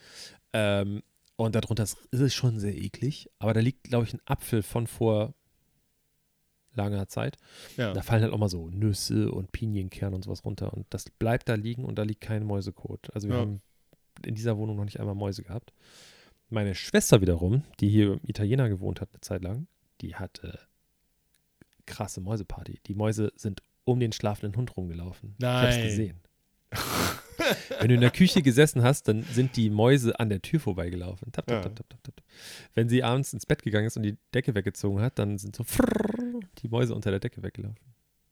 [0.52, 1.02] Ähm,
[1.36, 4.62] und darunter ist, ist es schon sehr eklig, aber da liegt, glaube ich, ein Apfel
[4.62, 5.34] von vor
[6.74, 7.36] langer Zeit.
[7.76, 7.92] Ja.
[7.92, 11.48] Da fallen halt auch mal so Nüsse und Pinienkerne und sowas runter und das bleibt
[11.48, 13.10] da liegen und da liegt kein Mäusekot.
[13.14, 13.40] Also wir Ja.
[13.42, 13.60] haben
[14.24, 15.72] in dieser Wohnung noch nicht einmal Mäuse gehabt.
[16.50, 19.66] Meine Schwester wiederum, die hier im Italiener gewohnt hat eine Zeit lang,
[20.00, 20.58] die hatte
[21.86, 22.80] krasse Mäuseparty.
[22.86, 25.30] Die Mäuse sind um den schlafenden Hund rumgelaufen.
[25.38, 25.66] Ich Nein.
[25.66, 26.20] hab's gesehen.
[27.80, 31.32] Wenn du in der Küche gesessen hast, dann sind die Mäuse an der Tür vorbeigelaufen.
[31.32, 31.62] Tap, tap, Ja.
[31.62, 32.22] tap, tap, tap, tap.
[32.74, 35.64] Wenn sie abends ins Bett gegangen ist und die Decke weggezogen hat, dann sind so
[36.58, 37.78] die Mäuse unter der Decke weggelaufen.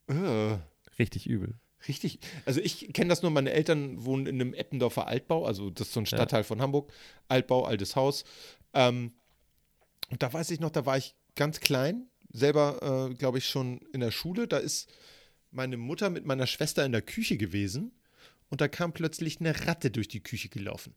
[0.09, 0.59] Äh,
[0.99, 1.55] Richtig übel.
[1.87, 2.19] Richtig.
[2.45, 5.95] Also ich kenne das nur, meine Eltern wohnen in einem Eppendorfer Altbau, also das ist
[5.95, 6.93] so ein Stadtteil von Hamburg.
[7.29, 8.25] Altbau, altes Haus.
[8.75, 9.13] Ähm,
[10.11, 13.81] und da weiß ich noch, da war ich ganz klein, selber, äh, glaube ich, schon
[13.93, 14.49] in der Schule.
[14.49, 14.89] Da ist
[15.51, 17.93] meine Mutter mit meiner Schwester in der Küche gewesen
[18.51, 20.95] und da kam plötzlich eine Ratte durch die Küche gelaufen.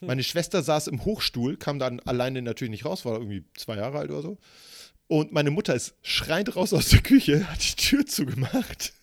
[0.00, 3.98] Meine Schwester saß im Hochstuhl, kam dann alleine natürlich nicht raus, war irgendwie zwei Jahre
[3.98, 4.38] alt oder so.
[5.06, 8.94] Und meine Mutter ist schreiend raus aus der Küche, hat die Tür zugemacht.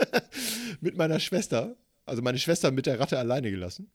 [0.80, 1.76] mit meiner Schwester,
[2.06, 3.90] also meine Schwester mit der Ratte alleine gelassen.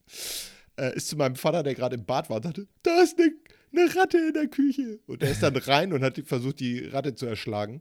[0.78, 3.32] Äh, ist zu meinem Vater, der gerade im Bad war, und sagte, da ist eine,
[3.72, 5.00] eine Ratte in der Küche.
[5.08, 7.80] Und er ist dann rein und hat versucht, die Ratte zu erschlagen.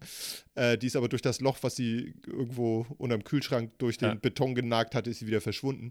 [0.54, 4.14] Äh, die ist aber durch das Loch, was sie irgendwo unterm Kühlschrank durch den Ja.
[4.14, 5.90] Beton genagt hatte, ist sie wieder verschwunden.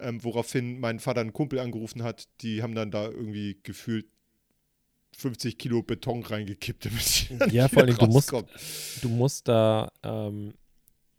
[0.00, 2.28] Ähm, woraufhin mein Vater einen Kumpel angerufen hat.
[2.42, 4.06] Die haben dann da irgendwie gefühlt
[5.16, 8.32] 50 Kilo Beton reingekippt, damit sie Ja, vor allem, du musst-.
[9.02, 10.54] Du musst da, ähm,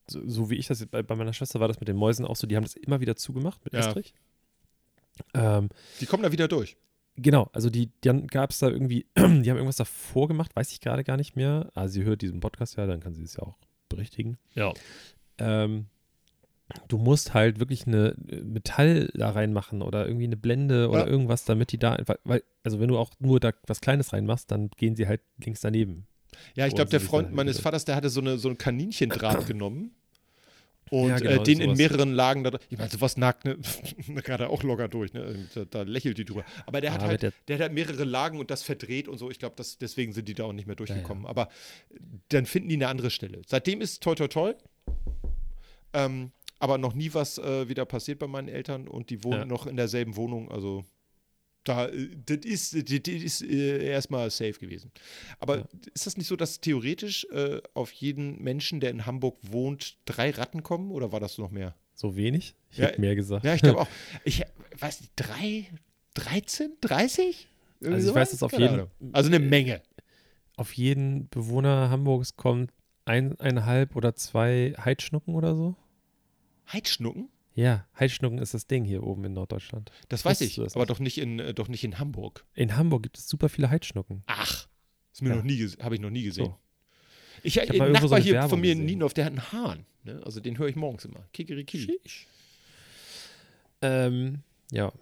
[0.09, 2.35] so, so wie ich das bei, bei meiner Schwester war das mit den Mäusen auch
[2.35, 3.79] so, die haben das immer wieder zugemacht mit Ja.
[3.81, 4.13] Estrich.
[5.33, 6.77] Ähm, Die kommen da wieder durch.
[7.15, 10.79] genau, also die, dann gab es da irgendwie, die haben irgendwas davor gemacht, weiß ich
[10.81, 11.69] gerade gar nicht mehr.
[11.75, 13.57] Also sie hört diesen Podcast ja, dann kann sie es ja auch
[13.89, 14.37] berichtigen.
[14.55, 14.73] Ja.
[15.37, 15.87] Ähm,
[16.87, 21.07] du musst halt wirklich eine äh, Metall da reinmachen oder irgendwie eine Blende oder Ja.
[21.07, 24.49] irgendwas, damit die da einfach, weil, also wenn du auch nur da was Kleines reinmachst,
[24.51, 26.05] dann gehen sie halt links daneben.
[26.55, 28.57] Ja, ich glaube, sie der Freund dann meines Vaters, der hatte so, eine, so ein
[28.57, 29.91] Kaninchendraht genommen
[30.91, 31.77] und Ja, genau, äh, den in sowas.
[31.77, 32.51] mehreren Lagen da.
[32.69, 33.57] Ich meine, sowas nagt ne,
[34.23, 35.47] gerade auch locker durch, ne?
[35.53, 36.43] Da, da lächelt die drüber.
[36.65, 39.17] Aber der hat Ah, halt, der- der, hat halt mehrere Lagen und das verdreht und
[39.17, 39.29] so.
[39.29, 41.25] Ich glaube, deswegen sind die da auch nicht mehr durchgekommen.
[41.25, 41.49] Aber
[42.29, 43.41] dann finden die eine andere Stelle.
[43.47, 44.53] Seitdem ist toi toi toi.
[45.93, 49.45] Ähm, aber noch nie was äh, wieder passiert bei meinen Eltern und die wohnen Ja.
[49.45, 50.51] noch in derselben Wohnung.
[50.51, 50.83] Also
[51.63, 54.91] da, äh, das ist, das ist äh, erstmal safe gewesen.
[55.39, 55.63] Aber Ja.
[55.93, 60.31] ist das nicht so, dass theoretisch äh, auf jeden Menschen, der in Hamburg wohnt, drei
[60.31, 61.75] Ratten kommen oder war das noch mehr?
[61.95, 62.55] So wenig?
[62.71, 63.43] Ich Ja, hätte mehr gesagt.
[63.45, 63.87] Ja, ich glaube auch.
[64.23, 64.43] Ich
[64.77, 65.67] weiß nicht, drei,
[66.15, 67.47] 13, 30?
[67.81, 68.31] Irgendwie Also ich weiß, sowas?
[68.31, 68.91] dass auf Keine jeden- Ahnung.
[69.13, 69.81] Also eine Menge.
[70.57, 72.71] Auf jeden Bewohner Hamburgs kommt
[73.05, 75.75] ein, eineinhalb oder zwei Heidschnucken oder so.
[76.71, 77.29] Heidschnucken?
[77.59, 79.91] Ja, Heidschnucken ist das Ding hier oben in Norddeutschland.
[80.07, 80.89] Das weiß Wusstest ich, das aber nicht?
[80.91, 82.45] doch nicht, in, äh, doch nicht in Hamburg.
[82.53, 84.23] In Hamburg gibt es super viele Heidschnucken.
[84.27, 84.67] Ach,
[85.77, 85.83] Ja.
[85.83, 86.45] habe ich noch nie gesehen.
[86.45, 86.57] So.
[87.43, 88.85] Ich, ich so Nachbar eine hier Werbung von mir in gesehen.
[88.85, 89.85] Nienhof, der hat einen Hahn.
[90.05, 90.21] Ne?
[90.23, 91.27] Also den höre ich morgens immer.
[91.33, 91.99] Kikeriki.
[93.81, 94.93] Ähm, ja,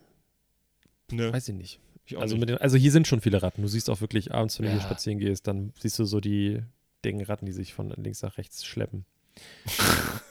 [1.11, 1.31] Ne?
[1.31, 1.79] weiß ich nicht.
[2.07, 2.49] Ich Also, nicht.
[2.49, 3.61] den, also hier sind schon viele Ratten.
[3.61, 4.85] Du siehst auch wirklich abends, wenn du hier Ja.
[4.85, 6.61] spazieren gehst, dann siehst du so die
[7.05, 9.05] dicken Ratten, die sich von links nach rechts schleppen.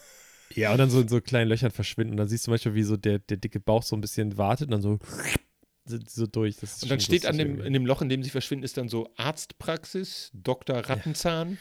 [0.54, 2.12] ja, und dann so in so kleinen Löchern verschwinden.
[2.12, 4.68] Und dann siehst du manchmal, wie so der, der dicke Bauch so ein bisschen wartet
[4.68, 4.98] und dann so,
[5.84, 6.56] sind so durch.
[6.56, 7.66] Das ist Und dann steht an dem, irgendwie.
[7.68, 10.76] in dem Loch, in dem sie verschwinden, ist dann so Arztpraxis, Dr.
[10.78, 11.58] Rattenzahn.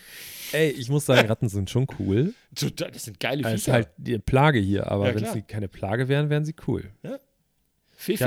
[0.51, 2.33] Ey, ich muss sagen, Ratten sind schon cool.
[2.51, 3.73] Das sind geile Es ist Viecher.
[3.73, 6.89] halt die Plage hier, aber Ja, wenn sie keine Plage wären, wären sie cool.
[7.03, 7.19] Ich habe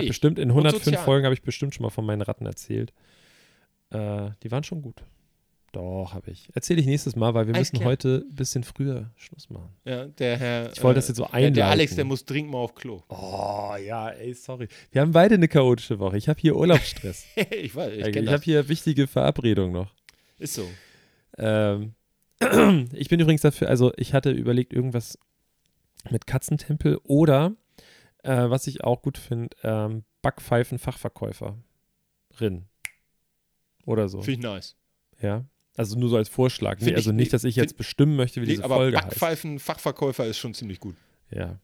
[0.02, 0.06] Fifi.
[0.08, 1.04] bestimmt in 105 sozial.
[1.04, 2.92] Folgen habe ich bestimmt schon mal von meinen Ratten erzählt.
[3.90, 5.02] Äh, die waren schon gut.
[5.72, 6.48] Doch, habe ich.
[6.54, 7.90] Erzähle ich nächstes Mal, weil wir Alles müssen klar.
[7.90, 9.68] heute ein bisschen früher Schluss machen.
[9.84, 10.72] Ja, der Herr.
[10.72, 11.54] Ich wollte das jetzt so der, einleiten.
[11.54, 13.02] der Alex, der muss dringend mal auf Klo.
[13.08, 14.68] Oh, ja, ey, sorry.
[14.92, 16.16] Wir haben beide eine chaotische Woche.
[16.16, 17.26] Ich habe hier Urlaubsstress.
[17.50, 19.92] ich weiß, ich ich kenne ich habe hier wichtige Verabredungen noch.
[20.38, 20.66] Ist so.
[21.36, 21.94] Ähm,
[22.92, 25.18] ich bin übrigens dafür, also ich hatte überlegt, irgendwas
[26.10, 27.52] mit Katzentempel oder,
[28.22, 31.58] äh, was ich auch gut finde, ähm, Backpfeifen-Fachverkäuferin.
[33.84, 34.22] Oder so.
[34.22, 34.76] Finde ich nice.
[35.20, 35.44] Ja.
[35.78, 36.80] Also nur so als Vorschlag.
[36.80, 39.08] Nee, also ich- nicht, dass ich jetzt bestimmen möchte, wie Nee, diese aber Folge heißt.
[39.10, 40.96] Backpfeifen-Fachverkäufer ist schon ziemlich gut.
[41.30, 41.58] Ja.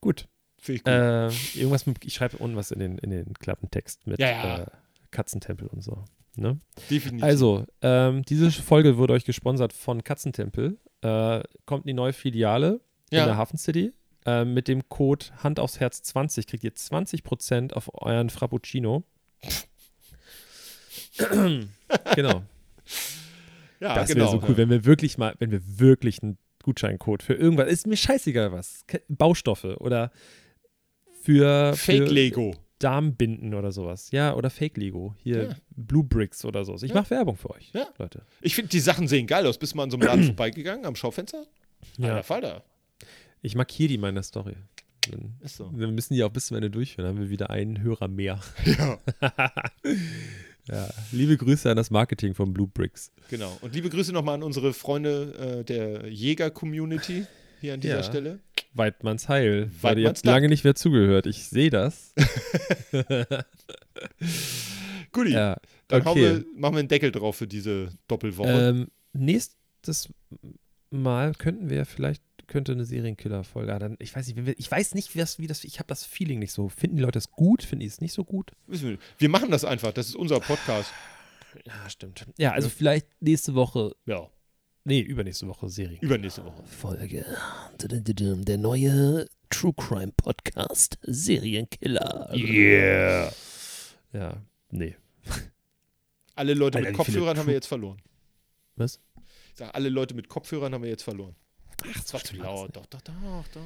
[0.00, 0.28] Gut.
[0.58, 0.92] Finde ich gut.
[0.92, 4.62] Äh, irgendwas mit, ich schreibe unten was in den, in den Klappentext mit Ja, ja.
[4.64, 4.66] Äh,
[5.10, 6.04] Katzentempel und so.
[6.36, 6.58] Ne?
[6.90, 7.24] Definitiv.
[7.24, 10.78] Also, ähm, diese Folge wurde euch gesponsert von Katzentempel.
[11.00, 13.36] Äh, kommt in die neue Filiale in der ja.
[13.36, 13.92] Hafen City.
[14.26, 19.04] Äh, mit dem Code Hand aufs Herz 20 kriegt ihr 20% auf euren Frappuccino.
[22.14, 22.42] genau.
[23.84, 24.24] Ja, das genau.
[24.32, 27.86] wäre so cool, wenn wir wirklich mal, wenn wir wirklich einen Gutscheincode für irgendwas, ist
[27.86, 30.10] mir scheißegal was, Baustoffe oder
[31.22, 32.54] für, Fake für Lego.
[32.80, 34.10] Darmbinden oder sowas.
[34.10, 35.14] Ja, oder Fake Lego.
[35.22, 35.56] Hier Ja.
[35.70, 36.74] Blue Bricks oder so.
[36.74, 36.94] Ich Ja.
[36.94, 37.86] mache Werbung für euch, Ja.
[37.98, 38.22] Leute.
[38.42, 39.56] Ich finde, die Sachen sehen geil aus.
[39.58, 41.46] Bist du mal an so einem Laden vorbeigegangen am Schaufenster?
[41.98, 42.10] Ja.
[42.10, 42.64] Alter Falter.
[43.42, 44.56] Ich markiere die in meiner Story.
[45.10, 45.70] Dann, Ist so.
[45.70, 47.06] dann müssen die auch bis zum Ende durchführen.
[47.06, 48.40] Dann haben wir wieder einen Hörer mehr.
[48.64, 48.98] Ja,
[50.70, 50.88] Ja.
[51.12, 53.10] Liebe Grüße an das Marketing von Blue Bricks.
[53.28, 53.56] genau.
[53.60, 57.26] Und liebe Grüße nochmal an unsere Freunde äh, der Jäger-Community
[57.60, 58.02] hier an dieser Ja.
[58.02, 58.40] Stelle.
[58.72, 59.70] Weidmanns Heil.
[59.80, 61.26] Weil ihr habt lange nicht mehr zugehört.
[61.26, 62.14] Ich sehe das.
[65.12, 65.56] Guti, ja.
[65.88, 66.20] dann okay.
[66.20, 68.48] wir, machen wir einen Deckel drauf für diese Doppelwoche.
[68.50, 70.08] Ähm, nächstes
[70.90, 73.74] Mal könnten wir vielleicht könnte eine Serienkiller-Folge.
[73.74, 76.04] ah, dann Ich weiß nicht, ich weiß nicht, wie das, wie das, ich habe das
[76.04, 76.68] Feeling nicht so.
[76.68, 77.62] Finden die Leute das gut?
[77.62, 78.52] Finden die es nicht so gut?
[78.66, 79.92] Wir, machen das einfach.
[79.92, 80.90] Das ist unser Podcast.
[81.64, 82.26] Ja, stimmt.
[82.36, 84.28] Ja, also vielleicht nächste Woche, Ja,
[84.84, 86.00] nee, übernächste Woche Serien.
[86.00, 86.64] übernächste Woche.
[86.64, 87.24] Folge.
[87.78, 92.34] Der neue True Crime Podcast Serienkiller.
[92.34, 93.32] Yeah.
[94.12, 94.36] Ja,
[94.70, 94.96] nee.
[96.34, 97.98] Alle Leute Alter, mit Kopfhörern haben wir jetzt verloren.
[98.76, 99.00] Was?
[99.52, 101.36] Ich sag, alle Leute mit Kopfhörern haben wir jetzt verloren.
[101.82, 102.76] Ach, Das war zu laut.
[102.76, 103.60] Doch, doch, doch, doch.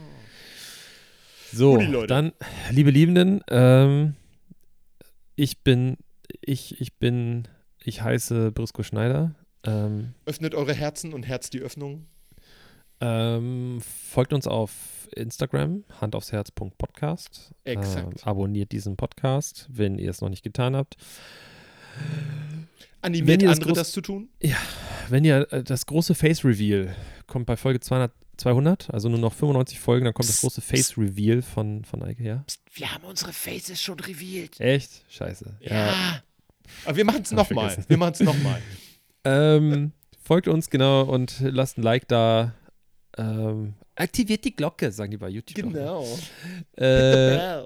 [1.53, 2.33] So, dann,
[2.71, 4.17] liebe Liebenden, ähm,
[5.37, 5.97] ich bin
[6.43, 7.49] ich, ich bin,
[7.83, 9.35] ich heiße Brisco Schneider.
[9.65, 12.07] Ähm, Öffnet eure Herzen und Herz die Öffnung.
[13.01, 17.55] ähm, folgt uns auf Instagram, handaufsherz.podcast.
[17.65, 18.19] Exakt.
[18.19, 20.97] Ähm, abonniert diesen Podcast, wenn ihr es noch nicht getan habt.
[23.01, 24.29] Animiert Wenn ihr das andere groß- das zu tun?
[25.09, 26.95] Wenn ihr äh, das große Face Reveal
[27.27, 30.61] kommt bei Folge 200, 200, also nur noch 95 Folgen, dann kommt das Psst, große
[30.61, 32.45] Face Reveal von, von Eike her.
[32.47, 34.61] Psst, wir haben unsere Faces schon revealed.
[34.61, 35.03] Echt?
[35.09, 35.57] Scheiße.
[35.61, 36.23] Ja.
[36.85, 37.77] Aber wir machen es nochmal.
[37.89, 38.61] Wir machen es nochmal.
[39.25, 39.93] Ähm,
[40.23, 42.55] folgt uns genau und lasst ein Like da.
[43.19, 45.57] Ähm, aktiviert die Glocke, sagen die bei YouTube.
[45.57, 46.07] Genau.
[46.77, 47.65] Äh,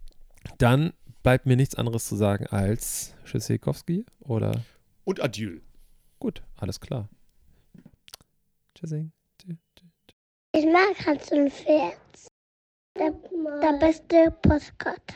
[0.58, 0.92] dann
[1.22, 4.64] bleibt mir nichts anderes zu sagen als Tschüssikowski oder
[5.04, 5.60] Und Adieu.
[6.18, 7.08] gut, alles klar.
[8.74, 9.12] Tschüssing.
[10.54, 11.96] Ich mag Hans und Pferd.
[12.98, 13.10] Der,
[13.62, 15.14] der beste Postkarte.